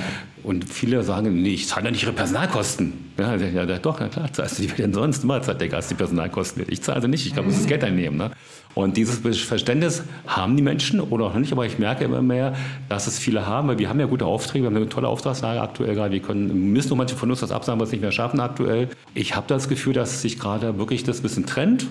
und 0.44 0.70
viele 0.70 1.03
sagen, 1.03 1.42
nee, 1.42 1.53
ich 1.53 1.68
zahle 1.68 1.86
ja 1.86 1.92
nicht 1.92 2.03
ihre 2.03 2.13
Personalkosten. 2.13 3.12
Ja, 3.17 3.36
ja, 3.36 3.63
ja 3.63 3.77
doch, 3.77 4.00
na 4.00 4.08
klar, 4.08 4.32
zahlst 4.34 4.58
du 4.58 4.63
die 4.63 4.70
denn 4.70 4.93
sonst? 4.93 5.24
Immer 5.24 5.41
zahlt 5.41 5.62
der 5.62 5.70
Gast 5.70 5.91
die 5.91 5.96
Personalkosten. 5.96 6.65
Ich 6.67 6.82
zahle 6.82 7.01
sie 7.01 7.08
nicht, 7.08 7.25
ich 7.25 7.36
kann 7.36 7.46
das 7.46 7.67
Geld 7.67 7.84
einnehmen. 7.84 8.17
Ne? 8.17 8.32
Und 8.75 8.98
dieses 8.98 9.20
Verständnis 9.46 10.03
haben 10.25 10.58
die 10.58 10.63
Menschen 10.63 11.00
oder 11.00 11.25
auch 11.25 11.36
nicht, 11.36 11.51
aber 11.51 11.65
ich 11.65 11.77
merke 11.77 12.05
immer 12.05 12.24
mehr, 12.24 12.55
dass 12.89 13.05
es 13.05 13.20
viele 13.20 13.46
haben, 13.46 13.67
weil 13.67 13.77
wir 13.77 13.88
haben 13.88 14.00
ja 14.00 14.08
gute 14.08 14.25
Aufträge, 14.25 14.63
wir 14.63 14.70
haben 14.70 14.77
eine 14.77 14.89
tolle 14.89 15.08
Auftragslage 15.08 15.62
aktuell 15.62 15.93
gerade, 15.93 16.12
wir 16.12 16.22
können, 16.22 16.72
müssen 16.72 16.89
nur 16.89 16.98
manche 16.98 17.15
von 17.15 17.29
uns 17.29 17.41
das 17.41 17.51
absagen, 17.51 17.79
was 17.79 17.91
nicht 17.91 18.01
mehr 18.01 18.12
schaffen 18.12 18.39
aktuell. 18.39 18.89
Ich 19.13 19.36
habe 19.36 19.46
das 19.48 19.70
Gefühl, 19.70 19.93
dass 19.93 20.24
sich 20.24 20.39
gerade 20.39 20.79
wirklich 20.79 21.03
das 21.03 21.20
ein 21.20 21.24
bisschen 21.24 21.46
trennt. 21.46 21.86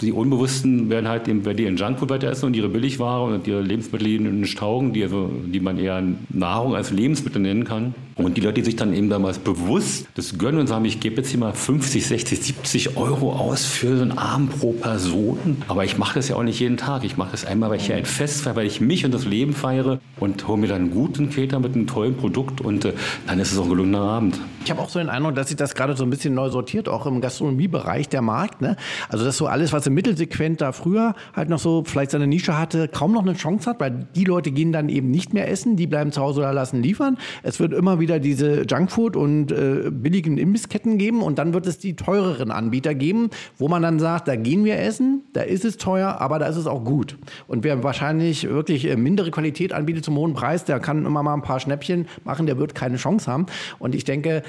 Die 0.00 0.10
Unbewussten 0.10 0.90
werden 0.90 1.06
halt 1.08 1.28
eben, 1.28 1.44
wenn 1.44 1.56
die 1.56 1.66
in 1.66 1.76
Junkfood 1.76 2.10
weiter 2.10 2.28
essen 2.28 2.46
und 2.46 2.56
ihre 2.56 2.68
Billigware 2.68 3.22
und 3.32 3.46
ihre 3.46 3.62
Lebensmittel, 3.62 4.08
die 4.08 4.18
nicht 4.18 4.58
taugen, 4.58 4.92
die, 4.92 5.04
also, 5.04 5.30
die 5.46 5.60
man 5.60 5.78
eher 5.78 6.02
Nahrung 6.30 6.74
als 6.74 6.90
Lebensmittel 6.90 7.40
nennen 7.40 7.64
kann. 7.64 7.94
Und 8.16 8.36
die 8.36 8.40
Leute, 8.40 8.54
die 8.54 8.64
sich 8.64 8.76
dann 8.76 8.94
eben 8.94 9.10
damals 9.10 9.38
bewusst 9.38 10.06
das 10.14 10.38
gönnen 10.38 10.60
und 10.60 10.66
sagen, 10.68 10.84
ich 10.84 11.00
gebe 11.00 11.16
jetzt 11.16 11.30
hier 11.30 11.40
mal 11.40 11.52
50, 11.52 12.06
60, 12.06 12.40
70 12.40 12.96
Euro 12.96 13.32
aus 13.32 13.64
für 13.64 13.96
so 13.96 14.02
einen 14.02 14.16
Abend 14.18 14.58
pro 14.58 14.72
Person. 14.72 15.62
Aber 15.66 15.84
ich 15.84 15.98
mache 15.98 16.14
das 16.14 16.28
ja 16.28 16.36
auch 16.36 16.42
nicht 16.42 16.60
jeden 16.60 16.76
Tag. 16.76 17.04
Ich 17.04 17.16
mache 17.16 17.32
das 17.32 17.44
einmal, 17.44 17.70
weil 17.70 17.78
ich 17.78 17.86
hier 17.86 17.96
ein 17.96 18.04
Fest 18.04 18.42
feiere, 18.42 18.56
weil 18.56 18.66
ich 18.66 18.80
mich 18.80 19.04
und 19.04 19.12
das 19.12 19.24
Leben 19.24 19.52
feiere 19.52 20.00
und 20.20 20.46
hole 20.46 20.58
mir 20.58 20.68
dann 20.68 20.82
einen 20.82 20.90
guten 20.90 21.30
Cater 21.30 21.58
mit 21.58 21.74
einem 21.74 21.86
tollen 21.86 22.16
Produkt 22.16 22.60
und 22.60 22.84
äh, 22.84 22.92
dann 23.26 23.40
ist 23.40 23.52
es 23.52 23.58
auch 23.58 23.64
ein 23.64 23.70
gelungener 23.70 24.02
Abend. 24.02 24.38
Ich 24.64 24.70
habe 24.70 24.80
auch 24.80 24.88
so 24.88 24.98
den 24.98 25.10
Eindruck, 25.10 25.34
dass 25.34 25.48
sich 25.48 25.58
das 25.58 25.74
gerade 25.74 25.94
so 25.94 26.04
ein 26.04 26.10
bisschen 26.10 26.32
neu 26.32 26.48
sortiert, 26.48 26.88
auch 26.88 27.04
im 27.04 27.20
Gastronomiebereich 27.20 28.08
der 28.08 28.22
Markt. 28.22 28.62
Ne? 28.62 28.76
Also 29.10 29.22
dass 29.22 29.36
so 29.36 29.46
alles, 29.46 29.74
was 29.74 29.86
im 29.86 29.92
Mittelsegment 29.92 30.62
da 30.62 30.72
früher 30.72 31.14
halt 31.34 31.50
noch 31.50 31.58
so 31.58 31.84
vielleicht 31.84 32.12
seine 32.12 32.26
Nische 32.26 32.56
hatte, 32.56 32.88
kaum 32.88 33.12
noch 33.12 33.20
eine 33.20 33.34
Chance 33.34 33.68
hat, 33.68 33.78
weil 33.78 34.06
die 34.16 34.24
Leute 34.24 34.52
gehen 34.52 34.72
dann 34.72 34.88
eben 34.88 35.10
nicht 35.10 35.34
mehr 35.34 35.50
essen, 35.50 35.76
die 35.76 35.86
bleiben 35.86 36.12
zu 36.12 36.22
Hause 36.22 36.40
oder 36.40 36.54
lassen 36.54 36.82
liefern. 36.82 37.18
Es 37.42 37.60
wird 37.60 37.74
immer 37.74 38.00
wieder 38.00 38.18
diese 38.18 38.62
Junkfood 38.62 39.16
und 39.16 39.52
äh, 39.52 39.90
billigen 39.90 40.38
Imbissketten 40.38 40.96
geben 40.96 41.20
und 41.20 41.38
dann 41.38 41.52
wird 41.52 41.66
es 41.66 41.76
die 41.76 41.94
teureren 41.94 42.50
Anbieter 42.50 42.94
geben, 42.94 43.28
wo 43.58 43.68
man 43.68 43.82
dann 43.82 43.98
sagt, 43.98 44.28
da 44.28 44.34
gehen 44.34 44.64
wir 44.64 44.78
essen, 44.78 45.24
da 45.34 45.42
ist 45.42 45.66
es 45.66 45.76
teuer, 45.76 46.22
aber 46.22 46.38
da 46.38 46.46
ist 46.46 46.56
es 46.56 46.66
auch 46.66 46.84
gut. 46.84 47.18
Und 47.48 47.64
wer 47.64 47.82
wahrscheinlich 47.82 48.48
wirklich 48.48 48.86
äh, 48.86 48.96
mindere 48.96 49.30
Qualität 49.30 49.74
anbietet 49.74 50.06
zum 50.06 50.16
hohen 50.16 50.32
Preis, 50.32 50.64
der 50.64 50.80
kann 50.80 51.04
immer 51.04 51.22
mal 51.22 51.34
ein 51.34 51.42
paar 51.42 51.60
Schnäppchen 51.60 52.06
machen, 52.24 52.46
der 52.46 52.56
wird 52.56 52.74
keine 52.74 52.96
Chance 52.96 53.30
haben. 53.30 53.44
Und 53.78 53.94
ich 53.94 54.04
denke, 54.04 54.42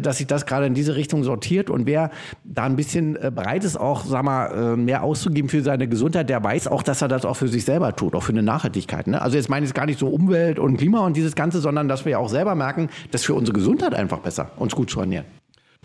dass 0.00 0.18
sich 0.18 0.26
das 0.26 0.46
gerade 0.46 0.66
in 0.66 0.74
diese 0.74 0.96
Richtung 0.96 1.24
sortiert. 1.24 1.70
Und 1.70 1.86
wer 1.86 2.10
da 2.44 2.64
ein 2.64 2.76
bisschen 2.76 3.16
äh, 3.16 3.30
bereit 3.34 3.64
ist, 3.64 3.76
auch 3.76 4.04
sag 4.04 4.22
mal, 4.24 4.76
mehr 4.76 5.02
auszugeben 5.02 5.48
für 5.48 5.62
seine 5.62 5.88
Gesundheit, 5.88 6.28
der 6.28 6.42
weiß 6.42 6.68
auch, 6.68 6.82
dass 6.82 7.02
er 7.02 7.08
das 7.08 7.24
auch 7.24 7.36
für 7.36 7.48
sich 7.48 7.64
selber 7.64 7.94
tut, 7.96 8.14
auch 8.14 8.22
für 8.22 8.32
eine 8.32 8.42
Nachhaltigkeit. 8.42 9.06
Ne? 9.06 9.20
Also 9.20 9.36
jetzt 9.36 9.48
meine 9.48 9.66
ich 9.66 9.74
gar 9.74 9.86
nicht 9.86 9.98
so 9.98 10.08
Umwelt 10.08 10.58
und 10.58 10.76
Klima 10.76 11.00
und 11.00 11.16
dieses 11.16 11.34
Ganze, 11.34 11.60
sondern 11.60 11.88
dass 11.88 12.04
wir 12.04 12.18
auch 12.18 12.28
selber 12.28 12.54
merken, 12.54 12.88
dass 13.10 13.24
für 13.24 13.34
unsere 13.34 13.54
Gesundheit 13.54 13.94
einfach 13.94 14.18
besser, 14.18 14.50
uns 14.56 14.74
gut 14.74 14.90
zu 14.90 15.00
ernähren. 15.00 15.41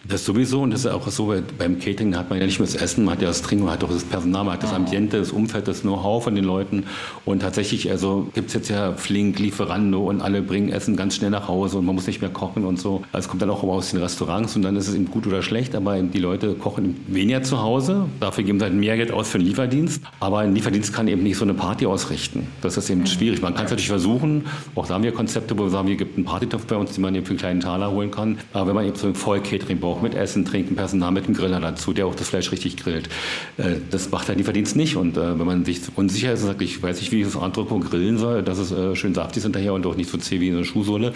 Das 0.10 0.24
sowieso 0.24 0.62
und 0.62 0.72
das 0.72 0.86
ist 0.86 0.92
auch 0.92 1.06
so, 1.10 1.34
beim 1.58 1.80
Catering 1.80 2.16
hat 2.16 2.30
man 2.30 2.40
ja 2.40 2.46
nicht 2.46 2.60
nur 2.60 2.66
das 2.66 2.76
Essen, 2.76 3.04
man 3.04 3.16
hat 3.16 3.22
ja 3.22 3.28
das 3.28 3.42
Trinken, 3.42 3.66
man 3.66 3.74
hat 3.74 3.84
auch 3.84 3.92
das 3.92 4.06
Personal, 4.06 4.46
man 4.46 4.54
hat 4.54 4.64
das 4.64 4.72
Ambiente, 4.72 5.20
das 5.20 5.34
Umfeld, 5.34 5.68
das 5.68 5.82
Know-how 5.82 6.24
von 6.24 6.34
den 6.34 6.46
Leuten 6.46 6.86
und 7.26 7.42
tatsächlich, 7.42 7.92
also 7.92 8.30
gibt 8.34 8.48
es 8.48 8.54
jetzt 8.54 8.70
ja 8.70 8.94
flink 8.94 9.38
Lieferando 9.38 10.08
und 10.08 10.22
alle 10.22 10.42
bringen 10.42 10.70
Essen 10.70 10.96
ganz 10.96 11.16
schnell 11.16 11.30
nach 11.30 11.50
Hause 11.50 11.80
und 11.80 11.86
man 11.86 11.96
muss 11.96 12.08
nicht 12.08 12.22
mehr 12.22 12.30
kochen 12.30 12.64
und 12.64 12.80
so. 12.80 13.04
Also 13.12 13.26
es 13.26 13.28
kommt 13.28 13.42
dann 13.42 13.50
auch 13.50 13.64
aus 13.64 13.92
den 13.92 14.00
Restaurants 14.00 14.56
und 14.56 14.62
dann 14.62 14.78
ist 14.78 14.88
es 14.88 14.96
eben 14.96 15.12
gut 15.12 15.28
oder 15.28 15.42
schlecht, 15.42 15.76
aber 15.76 16.02
die 16.02 16.20
Leute 16.20 16.54
kochen 16.54 16.96
weniger 17.08 17.44
zu 17.44 17.62
Hause, 17.62 18.06
dafür 18.22 18.46
geben 18.46 18.60
sie 18.60 18.66
halt 18.66 18.76
mehr 18.76 18.96
Geld 18.96 19.12
aus 19.12 19.28
für 19.28 19.40
einen 19.40 19.48
Lieferdienst, 19.48 20.04
aber 20.22 20.40
ein 20.40 20.56
Lieferdienst 20.56 20.94
kann 20.94 21.10
eben 21.10 21.24
nicht 21.24 21.36
so 21.36 21.44
eine 21.44 21.54
Party 21.54 21.86
ausrichten. 21.86 22.48
Das 22.62 22.78
ist 22.78 22.90
eben 22.90 23.06
schwierig. 23.08 23.42
Man 23.42 23.56
kann 23.56 23.66
es 23.66 23.72
natürlich 23.72 23.90
versuchen, 23.90 24.46
auch 24.74 24.88
da 24.88 24.94
haben 24.94 25.04
wir 25.04 25.12
Konzepte, 25.12 25.58
wo 25.58 25.64
wir 25.64 25.70
sagen, 25.70 25.90
hier 25.90 25.98
gibt 25.98 26.16
einen 26.16 26.26
Partytopf 26.26 26.66
bei 26.66 26.78
uns, 26.78 26.94
den 26.94 27.02
man 27.02 27.14
eben 27.14 27.26
für 27.26 27.32
einen 27.32 27.40
kleinen 27.40 27.60
Taler 27.60 27.92
holen 27.92 28.10
kann, 28.10 28.38
aber 28.54 28.68
wenn 28.68 28.76
man 28.76 28.86
eben 28.86 28.96
so 28.96 29.08
ein 29.08 29.14
Voll-Catering 29.14 29.80
braucht, 29.80 29.97
mit 30.02 30.16
Essen, 30.16 30.46
Trinken, 30.46 30.76
Personal 30.76 31.12
mit 31.12 31.26
einem 31.26 31.36
Griller 31.36 31.60
dazu, 31.60 31.94
der 31.94 32.08
auch 32.08 32.16
das 32.16 32.30
Fleisch 32.30 32.52
richtig 32.52 32.78
grillt. 32.78 33.10
Äh, 33.58 33.76
das 33.92 34.12
macht 34.12 34.28
halt 34.28 34.40
die 34.40 34.44
Verdienst 34.44 34.76
nicht. 34.76 34.96
Und 34.96 35.18
äh, 35.18 35.38
wenn 35.38 35.46
man 35.46 35.66
sich 35.66 35.82
unsicher 35.96 36.34
ist 36.34 36.42
sagt, 36.42 36.62
ich 36.62 36.82
weiß 36.82 37.00
nicht, 37.00 37.12
wie 37.12 37.22
ich 37.22 37.26
das 37.26 37.38
Andropo 37.38 37.80
grillen 37.80 38.18
soll, 38.18 38.44
dass 38.44 38.58
es 38.58 38.72
äh, 38.72 38.96
schön 38.96 39.14
saftig 39.14 39.38
ist 39.38 39.44
hinterher 39.44 39.74
und 39.74 39.86
auch 39.86 39.96
nicht 39.96 40.10
so 40.10 40.18
zäh 40.18 40.40
wie 40.40 40.50
eine 40.50 40.66
Schuhsohle, 40.66 41.14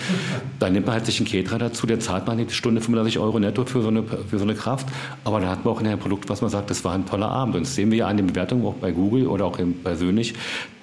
dann 0.60 0.74
nimmt 0.74 0.86
man 0.86 0.96
halt 0.96 1.06
sich 1.06 1.20
einen 1.20 1.28
Caterer 1.28 1.60
dazu, 1.60 1.88
der 1.88 2.00
zahlt 2.00 2.28
man 2.28 2.38
die 2.38 2.50
Stunde 2.54 2.82
35 2.82 3.20
Euro 3.20 3.40
netto 3.40 3.66
für 3.66 3.82
so 3.82 3.88
eine, 3.88 4.04
für 4.04 4.38
so 4.38 4.44
eine 4.44 4.56
Kraft. 4.56 4.88
Aber 5.24 5.40
da 5.40 5.50
hat 5.50 5.66
man 5.66 5.74
auch 5.74 5.82
in 5.82 5.88
einem 5.88 6.00
Produkt, 6.00 6.30
was 6.30 6.42
man 6.42 6.50
sagt, 6.50 6.70
das 6.70 6.84
war 6.84 6.94
ein 6.94 7.06
toller 7.06 7.30
Abend. 7.30 7.56
Und 7.56 7.66
das 7.66 7.76
sehen 7.76 7.92
wir 7.92 8.00
ja 8.00 8.08
an 8.08 8.18
den 8.18 8.28
Bewertungen 8.28 8.66
auch 8.66 8.76
bei 8.76 8.92
Google 8.92 9.28
oder 9.28 9.46
auch 9.46 9.58
persönlich, 9.84 10.34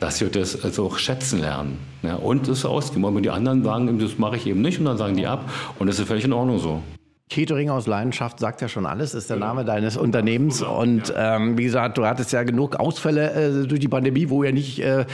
dass 0.00 0.20
wir 0.20 0.28
das 0.28 0.64
also 0.64 0.86
auch 0.86 0.98
schätzen 0.98 1.40
lernen. 1.40 1.78
Ja, 2.02 2.14
und 2.16 2.48
es 2.48 2.64
ausgeben. 2.64 3.04
Und 3.04 3.22
die 3.22 3.30
anderen 3.30 3.64
sagen, 3.64 3.98
das 3.98 4.18
mache 4.18 4.36
ich 4.36 4.46
eben 4.46 4.60
nicht 4.60 4.78
und 4.78 4.84
dann 4.84 4.98
sagen 4.98 5.16
die 5.16 5.26
ab. 5.26 5.50
Und 5.78 5.88
das 5.88 5.98
ist 5.98 6.06
völlig 6.06 6.24
in 6.24 6.32
Ordnung 6.32 6.58
so. 6.58 6.82
Catering 7.30 7.68
aus 7.68 7.86
Leidenschaft 7.86 8.40
sagt 8.40 8.62
ja 8.62 8.68
schon 8.68 8.86
alles, 8.86 9.12
ist 9.12 9.28
der 9.28 9.36
Name 9.36 9.64
deines 9.64 9.96
Unternehmens. 9.96 10.62
Und 10.62 11.12
ähm, 11.16 11.58
wie 11.58 11.64
gesagt, 11.64 11.98
du 11.98 12.06
hattest 12.06 12.32
ja 12.32 12.42
genug 12.42 12.76
Ausfälle 12.76 13.32
äh, 13.32 13.66
durch 13.66 13.80
die 13.80 13.88
Pandemie, 13.88 14.30
wo 14.30 14.42
ja 14.42 14.52
nicht 14.52 14.78
äh, 14.78 15.04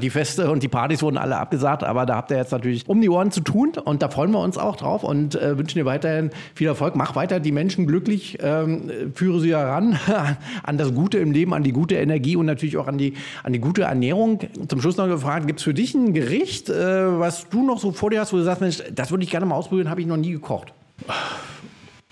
die 0.00 0.10
Feste 0.10 0.50
und 0.50 0.62
die 0.62 0.68
Partys 0.68 1.02
wurden 1.02 1.18
alle 1.18 1.36
abgesagt. 1.36 1.82
Aber 1.82 2.06
da 2.06 2.16
habt 2.16 2.30
ihr 2.30 2.36
jetzt 2.36 2.52
natürlich 2.52 2.88
um 2.88 3.00
die 3.00 3.08
Ohren 3.08 3.32
zu 3.32 3.40
tun 3.40 3.72
und 3.84 4.02
da 4.02 4.08
freuen 4.08 4.30
wir 4.30 4.38
uns 4.38 4.56
auch 4.56 4.76
drauf 4.76 5.02
und 5.02 5.34
äh, 5.34 5.58
wünschen 5.58 5.78
dir 5.78 5.84
weiterhin 5.84 6.30
viel 6.54 6.68
Erfolg. 6.68 6.94
Mach 6.94 7.16
weiter 7.16 7.40
die 7.40 7.52
Menschen 7.52 7.86
glücklich, 7.86 8.38
ähm, 8.40 8.90
führe 9.14 9.40
sie 9.40 9.50
heran 9.50 9.98
an 10.62 10.78
das 10.78 10.94
Gute 10.94 11.18
im 11.18 11.32
Leben, 11.32 11.54
an 11.54 11.64
die 11.64 11.72
gute 11.72 11.96
Energie 11.96 12.36
und 12.36 12.46
natürlich 12.46 12.76
auch 12.76 12.86
an 12.86 12.98
die, 12.98 13.14
an 13.42 13.52
die 13.52 13.60
gute 13.60 13.82
Ernährung. 13.82 14.38
Zum 14.68 14.80
Schluss 14.80 14.96
noch 14.96 15.08
gefragt, 15.08 15.48
gibt 15.48 15.58
es 15.58 15.64
für 15.64 15.74
dich 15.74 15.94
ein 15.94 16.14
Gericht, 16.14 16.70
äh, 16.70 17.18
was 17.18 17.48
du 17.48 17.66
noch 17.66 17.80
so 17.80 17.90
vor 17.90 18.10
dir 18.10 18.20
hast, 18.20 18.32
wo 18.32 18.36
du 18.36 18.44
sagst, 18.44 18.60
Mensch, 18.60 18.82
das 18.92 19.10
würde 19.10 19.24
ich 19.24 19.30
gerne 19.30 19.46
mal 19.46 19.56
ausprobieren, 19.56 19.90
habe 19.90 20.00
ich 20.00 20.06
noch 20.06 20.16
nie 20.16 20.30
gekocht? 20.30 20.72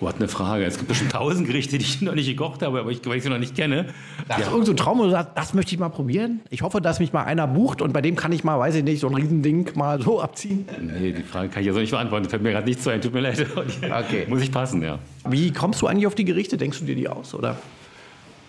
Was 0.02 0.16
eine 0.16 0.26
Frage. 0.26 0.64
Es 0.64 0.76
gibt 0.76 0.88
bestimmt 0.88 1.12
tausend 1.12 1.46
Gerichte, 1.46 1.78
die 1.78 1.84
ich 1.84 2.02
noch 2.02 2.14
nicht 2.14 2.26
gekocht 2.26 2.62
habe, 2.62 2.80
aber 2.80 2.90
ich, 2.90 3.00
weil 3.06 3.18
ich 3.18 3.22
sie 3.22 3.28
noch 3.28 3.38
nicht 3.38 3.54
kenne. 3.54 3.86
Da 4.26 4.36
ja. 4.36 4.44
ist 4.44 4.50
irgend 4.50 4.66
so 4.66 4.74
Traum, 4.74 4.98
wo 4.98 5.04
du 5.04 5.10
sagst, 5.10 5.30
das 5.36 5.54
möchte 5.54 5.74
ich 5.74 5.78
mal 5.78 5.90
probieren. 5.90 6.40
Ich 6.50 6.62
hoffe, 6.62 6.80
dass 6.80 6.98
mich 6.98 7.12
mal 7.12 7.22
einer 7.22 7.46
bucht 7.46 7.80
und 7.80 7.92
bei 7.92 8.00
dem 8.00 8.16
kann 8.16 8.32
ich 8.32 8.42
mal, 8.42 8.58
weiß 8.58 8.74
ich 8.74 8.84
nicht, 8.84 9.00
so 9.00 9.08
ein 9.08 9.14
Riesending 9.14 9.70
mal 9.76 10.02
so 10.02 10.20
abziehen. 10.20 10.66
Nee, 10.80 11.12
die 11.12 11.22
Frage 11.22 11.48
kann 11.50 11.60
ich 11.60 11.68
ja 11.68 11.72
so 11.72 11.78
nicht 11.78 11.92
beantworten. 11.92 12.28
Fällt 12.28 12.42
mir 12.42 12.50
gerade 12.50 12.66
nicht 12.66 12.82
so 12.82 12.90
ein. 12.90 13.00
Tut 13.00 13.14
mir 13.14 13.20
leid. 13.20 13.46
Okay. 14.02 14.26
Muss 14.28 14.42
ich 14.42 14.50
passen, 14.50 14.82
ja. 14.82 14.98
Wie 15.28 15.52
kommst 15.52 15.80
du 15.82 15.86
eigentlich 15.86 16.06
auf 16.06 16.14
die 16.14 16.24
Gerichte? 16.24 16.56
Denkst 16.56 16.80
du 16.80 16.84
dir 16.84 16.96
die 16.96 17.08
aus, 17.08 17.34
oder? 17.34 17.58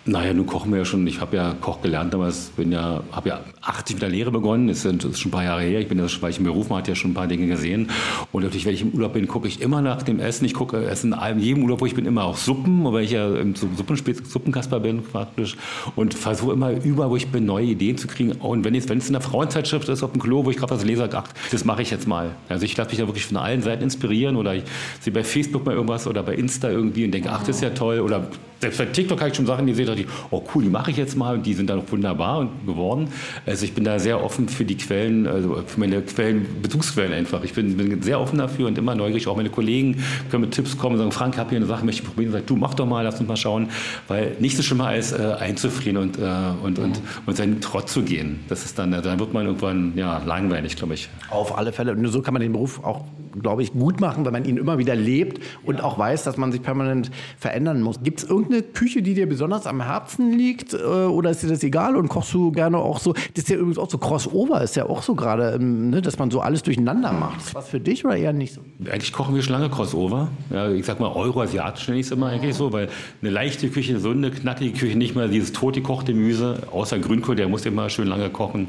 Naja, 0.06 0.34
nun 0.34 0.46
kochen 0.46 0.70
wir 0.72 0.80
ja 0.80 0.86
schon. 0.86 1.08
Ich 1.08 1.22
habe 1.22 1.38
ja 1.38 1.56
Koch 1.62 1.82
gelernt 1.82 2.14
damals, 2.14 2.52
bin 2.58 2.74
ja, 2.74 3.02
habe 3.14 3.30
ja 3.30 3.40
80 3.62 3.96
mit 3.96 4.02
der 4.02 4.10
Lehre 4.10 4.32
begonnen. 4.32 4.68
Das 4.68 4.84
ist, 4.84 5.02
schon 5.02 5.30
ein 5.30 5.32
paar 5.32 5.46
Jahre 5.46 5.62
her. 5.62 5.80
Ich 5.80 5.88
bin 5.88 5.98
ja 5.98 6.10
schon, 6.10 6.22
weil 6.22 6.32
ich 6.32 6.40
im 6.40 6.44
Beruf 6.44 6.68
man 6.68 6.80
hat 6.80 6.90
ja 6.90 6.96
schon 6.96 7.12
ein 7.12 7.14
paar 7.14 7.28
Dinge 7.28 7.48
gesehen. 7.48 7.90
Und 8.34 8.44
natürlich, 8.44 8.66
wenn 8.66 8.74
ich 8.74 8.82
im 8.82 8.90
Urlaub 8.90 9.14
bin, 9.14 9.30
gucke 9.30 9.48
ich 9.48 9.62
immer 9.62 9.82
nach 9.82 10.04
dem 10.04 10.20
Essen. 10.20 10.44
Ich 10.44 10.56
gucke 10.56 10.86
Essen 10.86 11.16
in 11.32 11.40
jedem 11.40 11.64
Urlaub, 11.64 11.80
wo 11.80 11.86
ich 11.86 11.96
bin, 11.96 12.06
immer 12.06 12.26
auch 12.26 12.36
Suppen, 12.36 12.84
weil 12.84 13.06
ich 13.06 13.12
ja 13.12 13.34
im 13.34 13.56
Suppenkasper 13.56 14.82
bin 14.82 15.04
praktisch. 15.04 15.56
Und 15.96 16.14
versuche 16.14 16.52
immer 16.52 16.72
überall, 16.72 17.10
wo 17.10 17.16
ich 17.16 17.30
bin, 17.30 17.46
neue 17.46 17.68
Ideen 17.68 17.98
zu 17.98 18.08
kriegen. 18.08 18.34
Und 18.34 18.66
wenn 18.66 18.76
es, 18.76 18.90
wenn 18.90 19.00
in 19.00 19.14
der 19.14 19.22
Frauenzeitschrift 19.22 19.88
ist, 19.88 20.04
auf 20.04 20.12
dem 20.12 20.22
Klo, 20.22 20.44
wo 20.44 20.50
ich 20.50 20.58
gerade 20.58 20.74
das 20.74 20.84
lese, 20.84 21.10
ach, 21.14 21.30
das 21.50 21.64
mache 21.64 21.82
ich 21.82 21.92
jetzt 21.92 22.10
mal. 22.10 22.32
Also 22.50 22.66
ich 22.66 22.76
lasse 22.76 22.90
mich 22.90 23.00
da 23.00 23.08
wirklich 23.08 23.26
von 23.26 23.38
allen 23.38 23.62
Seiten 23.62 23.84
inspirieren 23.84 24.36
oder 24.36 24.54
ich 24.54 24.64
sehe 25.00 25.14
bei 25.14 25.24
Facebook 25.24 25.66
mal 25.66 25.76
irgendwas 25.76 26.08
oder 26.08 26.24
bei 26.24 26.36
Insta 26.36 26.70
irgendwie 26.70 27.06
und 27.06 27.12
denke, 27.12 27.30
ach, 27.32 27.40
das 27.40 27.56
ist 27.56 27.62
ja 27.62 27.70
toll. 27.70 28.02
Oder 28.02 28.28
selbst 28.64 28.78
bei 28.78 28.86
TikTok 28.86 29.20
habe 29.20 29.30
ich 29.30 29.36
schon 29.36 29.46
Sachen 29.46 29.66
gesehen, 29.66 29.88
dachte 29.96 30.08
ich, 30.08 30.14
oh 30.32 30.44
cool, 30.54 30.64
die 30.64 30.70
mache 30.70 30.92
ich 30.92 30.98
jetzt 30.98 31.16
mal 31.16 31.36
und 31.36 31.46
die 31.46 31.54
sind 31.54 31.70
dann 31.70 31.80
auch 31.80 31.92
wunderbar 31.92 32.50
geworden. 32.66 33.08
Also 33.46 33.66
ich 33.66 33.74
bin 33.74 33.84
da 33.84 34.00
sehr 34.00 34.24
offen 34.24 34.50
für 34.50 34.66
die 34.66 34.78
Quellen, 34.78 35.28
also 35.28 35.64
für 35.66 35.80
meine 35.80 36.02
Quellen, 36.02 36.46
Bezugsquellen 36.62 37.14
einfach. 37.14 37.44
Ich 37.44 37.54
bin, 37.54 37.78
bin 37.78 38.02
sehr 38.02 38.20
offen 38.20 38.40
dafür 38.40 38.68
und 38.68 38.78
immer 38.78 38.96
neugierig. 38.96 39.28
Auch 39.28 39.38
meine 39.38 39.50
Kollegen 39.50 40.04
können 40.30 40.42
mit 40.42 40.52
Tipps 40.52 40.78
kommen 40.78 40.94
und 40.94 41.00
sagen, 41.00 41.12
Frank, 41.12 41.34
ich 41.36 41.40
habe 41.40 41.50
hier 41.50 41.58
eine 41.58 41.66
Sache, 41.66 41.86
möchte 41.86 42.04
ich 42.04 42.08
probieren. 42.08 42.32
Sag, 42.32 42.48
du 42.48 42.56
mach 42.56 42.74
doch 42.74 42.86
mal, 42.86 43.04
lass 43.04 43.20
uns 43.20 43.28
mal 43.28 43.38
schauen. 43.38 43.70
Weil 44.08 44.36
nichts 44.40 44.60
ist 44.60 44.66
schlimmer 44.66 44.88
als 44.88 45.12
äh, 45.12 45.36
einzufrieren 45.40 45.98
und, 45.98 46.18
äh, 46.18 46.22
und, 46.64 46.80
und, 46.80 47.00
und 47.26 47.38
seinen 47.38 47.62
Trott 47.62 47.90
zu 47.90 48.04
gehen. 48.04 48.40
Das 48.48 48.66
ist 48.66 48.78
dann, 48.80 48.92
dann 48.92 49.20
wird 49.20 49.34
man 49.34 49.46
irgendwann 49.46 49.94
ja, 49.96 50.22
langweilig, 50.26 50.76
glaube 50.76 50.96
ich. 50.96 51.10
Auf 51.30 51.58
alle 51.58 51.72
Fälle. 51.72 51.92
Und 51.92 52.02
nur 52.02 52.12
so 52.12 52.22
kann 52.22 52.34
man 52.34 52.42
den 52.42 52.54
Beruf 52.54 52.84
auch 52.84 53.06
glaube 53.42 53.64
ich, 53.64 53.74
gut 53.74 54.00
machen, 54.00 54.26
weil 54.26 54.32
man 54.32 54.46
ihn 54.46 54.58
immer 54.58 54.78
wieder 54.78 54.96
lebt 54.96 55.42
und 55.64 55.78
ja. 55.78 55.84
auch 55.84 55.98
weiß, 55.98 56.24
dass 56.24 56.38
man 56.38 56.52
sich 56.52 56.62
permanent 56.62 57.12
verändern 57.38 57.82
muss. 57.82 58.02
Gibt 58.04 58.20
es 58.20 58.30
irgendeine 58.30 58.64
Küche, 58.64 59.02
die 59.02 59.14
dir 59.14 59.28
besonders 59.28 59.68
am 59.68 59.82
Herzen 59.82 60.32
liegt 60.32 60.74
äh, 60.74 60.78
oder 60.78 61.32
ist 61.32 61.44
dir 61.44 61.50
das 61.50 61.64
egal 61.64 61.96
und 61.96 62.10
kochst 62.10 62.34
du 62.34 62.52
gerne 62.52 62.78
auch 62.78 63.00
so? 63.00 63.14
Das 63.14 63.44
ist 63.44 63.50
ja 63.50 63.58
übrigens 63.58 63.78
auch 63.78 63.90
so 63.90 63.98
Crossover, 63.98 64.62
ist 64.62 64.76
ja 64.76 64.86
auch 64.86 65.04
so 65.04 65.16
gerade, 65.16 65.54
ähm, 65.56 65.90
ne, 65.90 66.02
dass 66.02 66.20
man 66.20 66.32
so 66.32 66.42
alles 66.42 66.64
durcheinander 66.64 67.12
macht. 67.12 67.40
Ist 67.40 67.56
was 67.56 67.70
für 67.70 67.80
dich 67.80 68.06
oder 68.06 68.16
eher 68.16 68.34
nicht 68.34 68.54
so? 68.54 68.62
Eigentlich 68.90 69.14
kochen 69.14 69.36
wir 69.36 69.42
schon 69.42 69.54
lange 69.54 69.70
Crossover. 69.70 70.30
Ja, 70.52 70.70
ich 70.70 70.86
sag 70.86 71.00
mal, 71.00 71.12
Euro-Asiatisch 71.12 71.88
nenne 71.88 72.00
ich 72.00 72.08
es 72.08 72.12
immer 72.12 72.28
eigentlich 72.28 72.56
so, 72.56 72.72
weil 72.72 72.90
eine 73.22 73.32
leichte 73.32 73.70
Küche, 73.70 74.00
so 74.00 74.12
eine 74.12 74.32
knackige 74.32 74.78
Küche, 74.78 74.98
nicht 74.98 75.16
mal 75.16 75.30
dieses 75.30 75.54
tot 75.54 75.76
gekochte 75.76 76.14
Gemüse, 76.14 76.64
außer 76.72 77.00
Grünkohl, 77.00 77.36
der 77.36 77.48
muss 77.48 77.66
immer 77.66 77.90
schön 77.90 78.08
lange 78.08 78.30
kochen, 78.30 78.68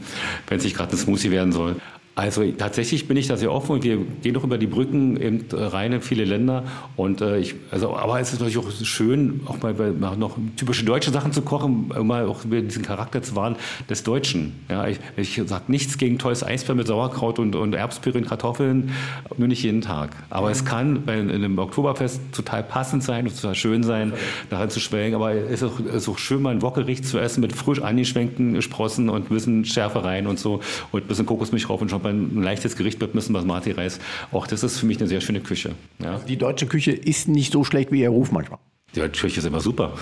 wenn 0.48 0.58
es 0.58 0.64
nicht 0.64 0.76
gerade 0.76 0.92
ein 0.92 0.98
Smoothie 0.98 1.30
werden 1.30 1.52
soll. 1.52 1.76
Also 2.16 2.44
tatsächlich 2.52 3.08
bin 3.08 3.16
ich 3.16 3.26
da 3.26 3.36
sehr 3.36 3.50
offen 3.50 3.72
und 3.72 3.82
wir 3.82 3.98
gehen 4.22 4.34
doch 4.34 4.44
über 4.44 4.56
die 4.56 4.68
Brücken 4.68 5.20
eben 5.20 5.46
rein 5.50 5.92
in 5.92 6.00
viele 6.00 6.24
Länder. 6.24 6.62
Und 6.94 7.20
äh, 7.20 7.38
ich, 7.38 7.56
also, 7.72 7.96
aber 7.96 8.20
es 8.20 8.32
ist 8.32 8.38
natürlich 8.38 8.58
auch 8.58 8.70
schön, 8.84 9.40
auch 9.46 9.60
mal, 9.60 9.74
mal 9.74 10.16
noch 10.16 10.38
typische 10.56 10.84
deutsche 10.84 11.10
Sachen 11.10 11.32
zu 11.32 11.42
kochen, 11.42 11.92
mal 12.02 12.26
auch 12.26 12.42
diesen 12.44 12.82
Charakter 12.82 13.20
zu 13.20 13.34
wahren 13.34 13.56
des 13.90 14.04
Deutschen. 14.04 14.52
Ja, 14.70 14.86
ich, 14.86 15.00
ich 15.16 15.40
sage 15.46 15.64
nichts 15.66 15.98
gegen 15.98 16.18
tolles 16.18 16.44
Eisbär 16.44 16.76
mit 16.76 16.86
Sauerkraut 16.86 17.40
und, 17.40 17.56
und 17.56 17.74
Erbspüre 17.74 18.18
und 18.18 18.28
Kartoffeln, 18.28 18.92
nur 19.36 19.48
nicht 19.48 19.64
jeden 19.64 19.80
Tag. 19.80 20.10
Aber 20.30 20.52
es 20.52 20.64
kann 20.64 21.04
bei 21.04 21.14
einem 21.14 21.58
Oktoberfest 21.58 22.20
total 22.30 22.62
passend 22.62 23.02
sein 23.02 23.26
und 23.26 23.34
total 23.34 23.56
schön 23.56 23.82
sein, 23.82 24.12
daran 24.50 24.70
zu 24.70 24.78
schwelgen. 24.78 25.16
Aber 25.16 25.32
es 25.32 25.62
ist 25.62 25.64
auch, 25.64 25.80
es 25.80 25.94
ist 25.96 26.08
auch 26.08 26.18
schön, 26.18 26.42
mal 26.42 26.50
ein 26.50 26.62
Wokgericht 26.62 27.04
zu 27.06 27.18
essen 27.18 27.40
mit 27.40 27.52
frisch 27.52 27.82
angeschwenkten 27.82 28.62
Sprossen 28.62 29.08
und 29.08 29.30
ein 29.30 29.34
bisschen 29.34 29.64
Schärfe 29.64 30.04
rein 30.04 30.28
und 30.28 30.38
so 30.38 30.60
und 30.92 31.04
ein 31.04 31.08
bisschen 31.08 31.26
Kokosmilch 31.26 31.64
drauf 31.64 31.80
und 31.80 31.90
schon 31.90 32.03
ein 32.10 32.42
leichtes 32.42 32.76
Gericht 32.76 33.00
mit 33.00 33.10
ein 33.10 33.12
bisschen 33.14 33.32
Basmati-Reis. 33.34 34.00
Auch 34.32 34.46
das 34.46 34.62
ist 34.62 34.78
für 34.78 34.86
mich 34.86 34.98
eine 34.98 35.08
sehr 35.08 35.20
schöne 35.20 35.40
Küche. 35.40 35.74
Ja. 36.02 36.18
Die 36.28 36.36
deutsche 36.36 36.66
Küche 36.66 36.92
ist 36.92 37.28
nicht 37.28 37.52
so 37.52 37.64
schlecht 37.64 37.92
wie 37.92 38.00
ihr 38.00 38.10
Ruf 38.10 38.32
manchmal. 38.32 38.58
Die 38.94 39.00
deutsche 39.00 39.22
Küche 39.22 39.40
ist 39.40 39.46
immer 39.46 39.60
super. 39.60 39.94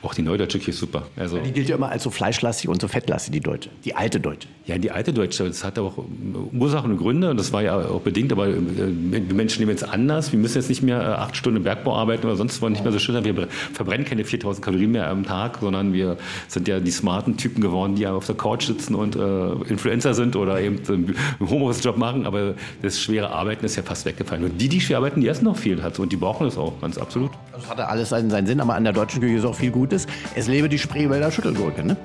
Auch 0.00 0.14
die 0.14 0.22
neudeutsche 0.22 0.58
Küche 0.58 0.70
ist 0.70 0.78
super. 0.78 1.08
Also 1.16 1.38
die 1.38 1.50
gilt 1.50 1.68
ja 1.68 1.74
immer 1.74 1.88
als 1.88 2.04
so 2.04 2.10
fleischlastig 2.10 2.68
und 2.68 2.80
so 2.80 2.86
fettlastig, 2.86 3.32
die 3.32 3.40
deutsche. 3.40 3.68
Die 3.84 3.96
alte 3.96 4.20
deutsche. 4.20 4.46
Ja, 4.64 4.78
die 4.78 4.92
alte 4.92 5.12
deutsche. 5.12 5.44
Das 5.44 5.64
hat 5.64 5.76
auch 5.76 6.04
Ursachen 6.52 6.92
und 6.92 6.98
Gründe. 6.98 7.30
Und 7.30 7.36
das 7.36 7.52
war 7.52 7.62
ja 7.62 7.76
auch 7.76 8.02
bedingt. 8.02 8.30
Aber 8.30 8.46
äh, 8.46 8.54
wir 8.58 9.34
Menschen 9.34 9.58
leben 9.58 9.72
jetzt 9.72 9.82
anders. 9.82 10.30
Wir 10.30 10.38
müssen 10.38 10.56
jetzt 10.56 10.68
nicht 10.68 10.82
mehr 10.82 11.00
äh, 11.00 11.04
acht 11.04 11.36
Stunden 11.36 11.56
im 11.56 11.62
Bergbau 11.64 11.96
arbeiten 11.96 12.26
oder 12.26 12.36
sonst 12.36 12.62
was 12.62 12.70
nicht 12.70 12.84
mehr 12.84 12.92
so 12.92 13.00
schön 13.00 13.16
sein. 13.16 13.24
Wir 13.24 13.48
verbrennen 13.72 14.06
keine 14.06 14.24
4000 14.24 14.64
Kalorien 14.64 14.92
mehr 14.92 15.08
am 15.08 15.24
Tag, 15.24 15.58
sondern 15.60 15.92
wir 15.92 16.16
sind 16.46 16.68
ja 16.68 16.78
die 16.78 16.92
smarten 16.92 17.36
Typen 17.36 17.60
geworden, 17.60 17.96
die 17.96 18.02
ja 18.02 18.12
auf 18.12 18.26
der 18.26 18.36
Couch 18.36 18.66
sitzen 18.66 18.94
und 18.94 19.16
äh, 19.16 19.52
Influencer 19.68 20.14
sind 20.14 20.36
oder 20.36 20.60
eben 20.60 20.78
einen 20.88 21.16
Homeoffice-Job 21.40 21.96
machen. 21.96 22.24
Aber 22.24 22.54
das 22.82 23.00
schwere 23.00 23.30
Arbeiten 23.30 23.66
ist 23.66 23.74
ja 23.74 23.82
fast 23.82 24.04
weggefallen. 24.04 24.44
Und 24.44 24.60
die, 24.60 24.68
die 24.68 24.80
schwer 24.80 24.98
arbeiten, 24.98 25.20
die 25.20 25.26
essen 25.26 25.46
noch 25.46 25.56
viel. 25.56 25.82
Und 25.98 26.12
die 26.12 26.16
brauchen 26.16 26.44
das 26.44 26.56
auch, 26.56 26.80
ganz 26.80 26.98
absolut. 26.98 27.32
Das 27.60 27.68
hatte 27.68 27.88
alles 27.88 28.10
seinen, 28.10 28.30
seinen 28.30 28.46
Sinn. 28.46 28.60
Aber 28.60 28.74
an 28.74 28.84
der 28.84 28.92
deutschen 28.92 29.20
Küche 29.20 29.38
ist 29.38 29.44
auch 29.44 29.54
viel 29.54 29.70
Gutes. 29.70 30.06
Es 30.34 30.46
lebe 30.46 30.68
die 30.68 30.78
Spreewälder 30.78 31.30
Schüttelgurke, 31.30 31.84
ne? 31.84 31.96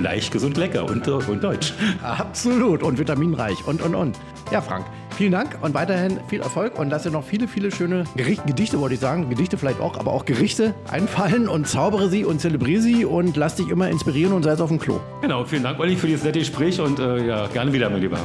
Leicht, 0.00 0.32
gesund, 0.32 0.56
lecker 0.56 0.84
und, 0.84 1.06
und 1.08 1.42
deutsch. 1.42 1.74
Absolut 2.02 2.82
und 2.82 2.98
vitaminreich 2.98 3.66
und, 3.66 3.82
und, 3.82 3.94
und. 3.94 4.16
Ja, 4.50 4.60
Frank, 4.60 4.86
vielen 5.12 5.32
Dank 5.32 5.58
und 5.60 5.74
weiterhin 5.74 6.18
viel 6.28 6.40
Erfolg 6.40 6.78
und 6.78 6.90
dass 6.90 7.04
ihr 7.04 7.10
noch 7.10 7.24
viele, 7.24 7.48
viele 7.48 7.70
schöne 7.70 8.04
Gerichte, 8.16 8.46
Gedichte 8.46 8.80
wollte 8.80 8.94
ich 8.94 9.00
sagen, 9.00 9.28
Gedichte 9.28 9.58
vielleicht 9.58 9.80
auch, 9.80 9.98
aber 9.98 10.12
auch 10.12 10.24
Gerichte 10.24 10.74
einfallen 10.90 11.48
und 11.48 11.66
zaubere 11.66 12.08
sie 12.08 12.24
und 12.24 12.40
zelebriere 12.40 12.80
sie 12.80 13.04
und 13.04 13.36
lass 13.36 13.56
dich 13.56 13.68
immer 13.68 13.88
inspirieren 13.88 14.32
und 14.32 14.42
sei 14.42 14.52
es 14.52 14.60
auf 14.60 14.68
dem 14.68 14.78
Klo. 14.78 15.00
Genau, 15.20 15.44
vielen 15.44 15.62
Dank, 15.62 15.78
Olli, 15.78 15.96
für 15.96 16.06
dieses 16.06 16.24
nette 16.24 16.38
Gespräch 16.38 16.80
und 16.80 16.98
äh, 16.98 17.26
ja, 17.26 17.46
gerne 17.48 17.72
wieder, 17.72 17.90
mein 17.90 18.00
Lieber. 18.00 18.18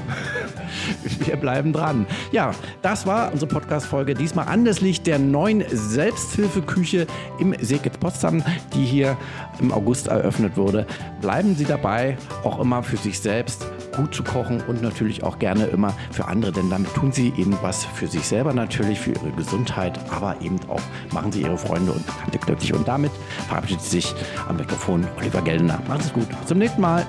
Wir 1.19 1.35
bleiben 1.35 1.73
dran. 1.73 2.05
Ja, 2.31 2.51
das 2.81 3.05
war 3.05 3.31
unsere 3.31 3.49
Podcast-Folge. 3.49 4.13
Diesmal 4.13 4.47
anlässlich 4.47 5.01
der 5.01 5.19
neuen 5.19 5.63
Selbsthilfeküche 5.69 7.07
im 7.39 7.55
Seekitz 7.59 7.97
Potsdam, 7.97 8.43
die 8.73 8.85
hier 8.85 9.17
im 9.59 9.71
August 9.71 10.07
eröffnet 10.07 10.57
wurde. 10.57 10.85
Bleiben 11.21 11.55
Sie 11.55 11.65
dabei, 11.65 12.17
auch 12.43 12.59
immer 12.59 12.83
für 12.83 12.97
sich 12.97 13.19
selbst 13.19 13.67
gut 13.97 14.15
zu 14.15 14.23
kochen 14.23 14.61
und 14.67 14.81
natürlich 14.81 15.23
auch 15.23 15.39
gerne 15.39 15.65
immer 15.65 15.93
für 16.11 16.27
andere, 16.27 16.51
denn 16.53 16.69
damit 16.69 16.93
tun 16.93 17.11
Sie 17.11 17.33
eben 17.35 17.57
was 17.61 17.83
für 17.83 18.07
sich 18.07 18.25
selber 18.25 18.53
natürlich, 18.53 18.99
für 18.99 19.11
Ihre 19.11 19.31
Gesundheit, 19.31 19.99
aber 20.09 20.39
eben 20.41 20.59
auch 20.69 20.81
machen 21.11 21.31
Sie 21.31 21.41
Ihre 21.41 21.57
Freunde 21.57 21.91
und 21.91 22.05
Bekannte 22.05 22.37
glücklich. 22.39 22.73
Und 22.73 22.87
damit 22.87 23.11
verabschiedet 23.47 23.83
sich 23.83 24.13
am 24.47 24.57
Mikrofon 24.57 25.05
Oliver 25.17 25.41
Geldner. 25.41 25.79
Macht 25.87 26.01
es 26.01 26.13
gut. 26.13 26.29
Bis 26.29 26.47
zum 26.47 26.59
nächsten 26.59 26.81
Mal. 26.81 27.05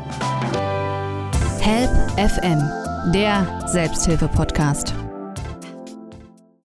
Help 1.61 1.91
FM, 2.19 2.63
der 3.13 3.69
Selbsthilfe-Podcast. 3.69 4.95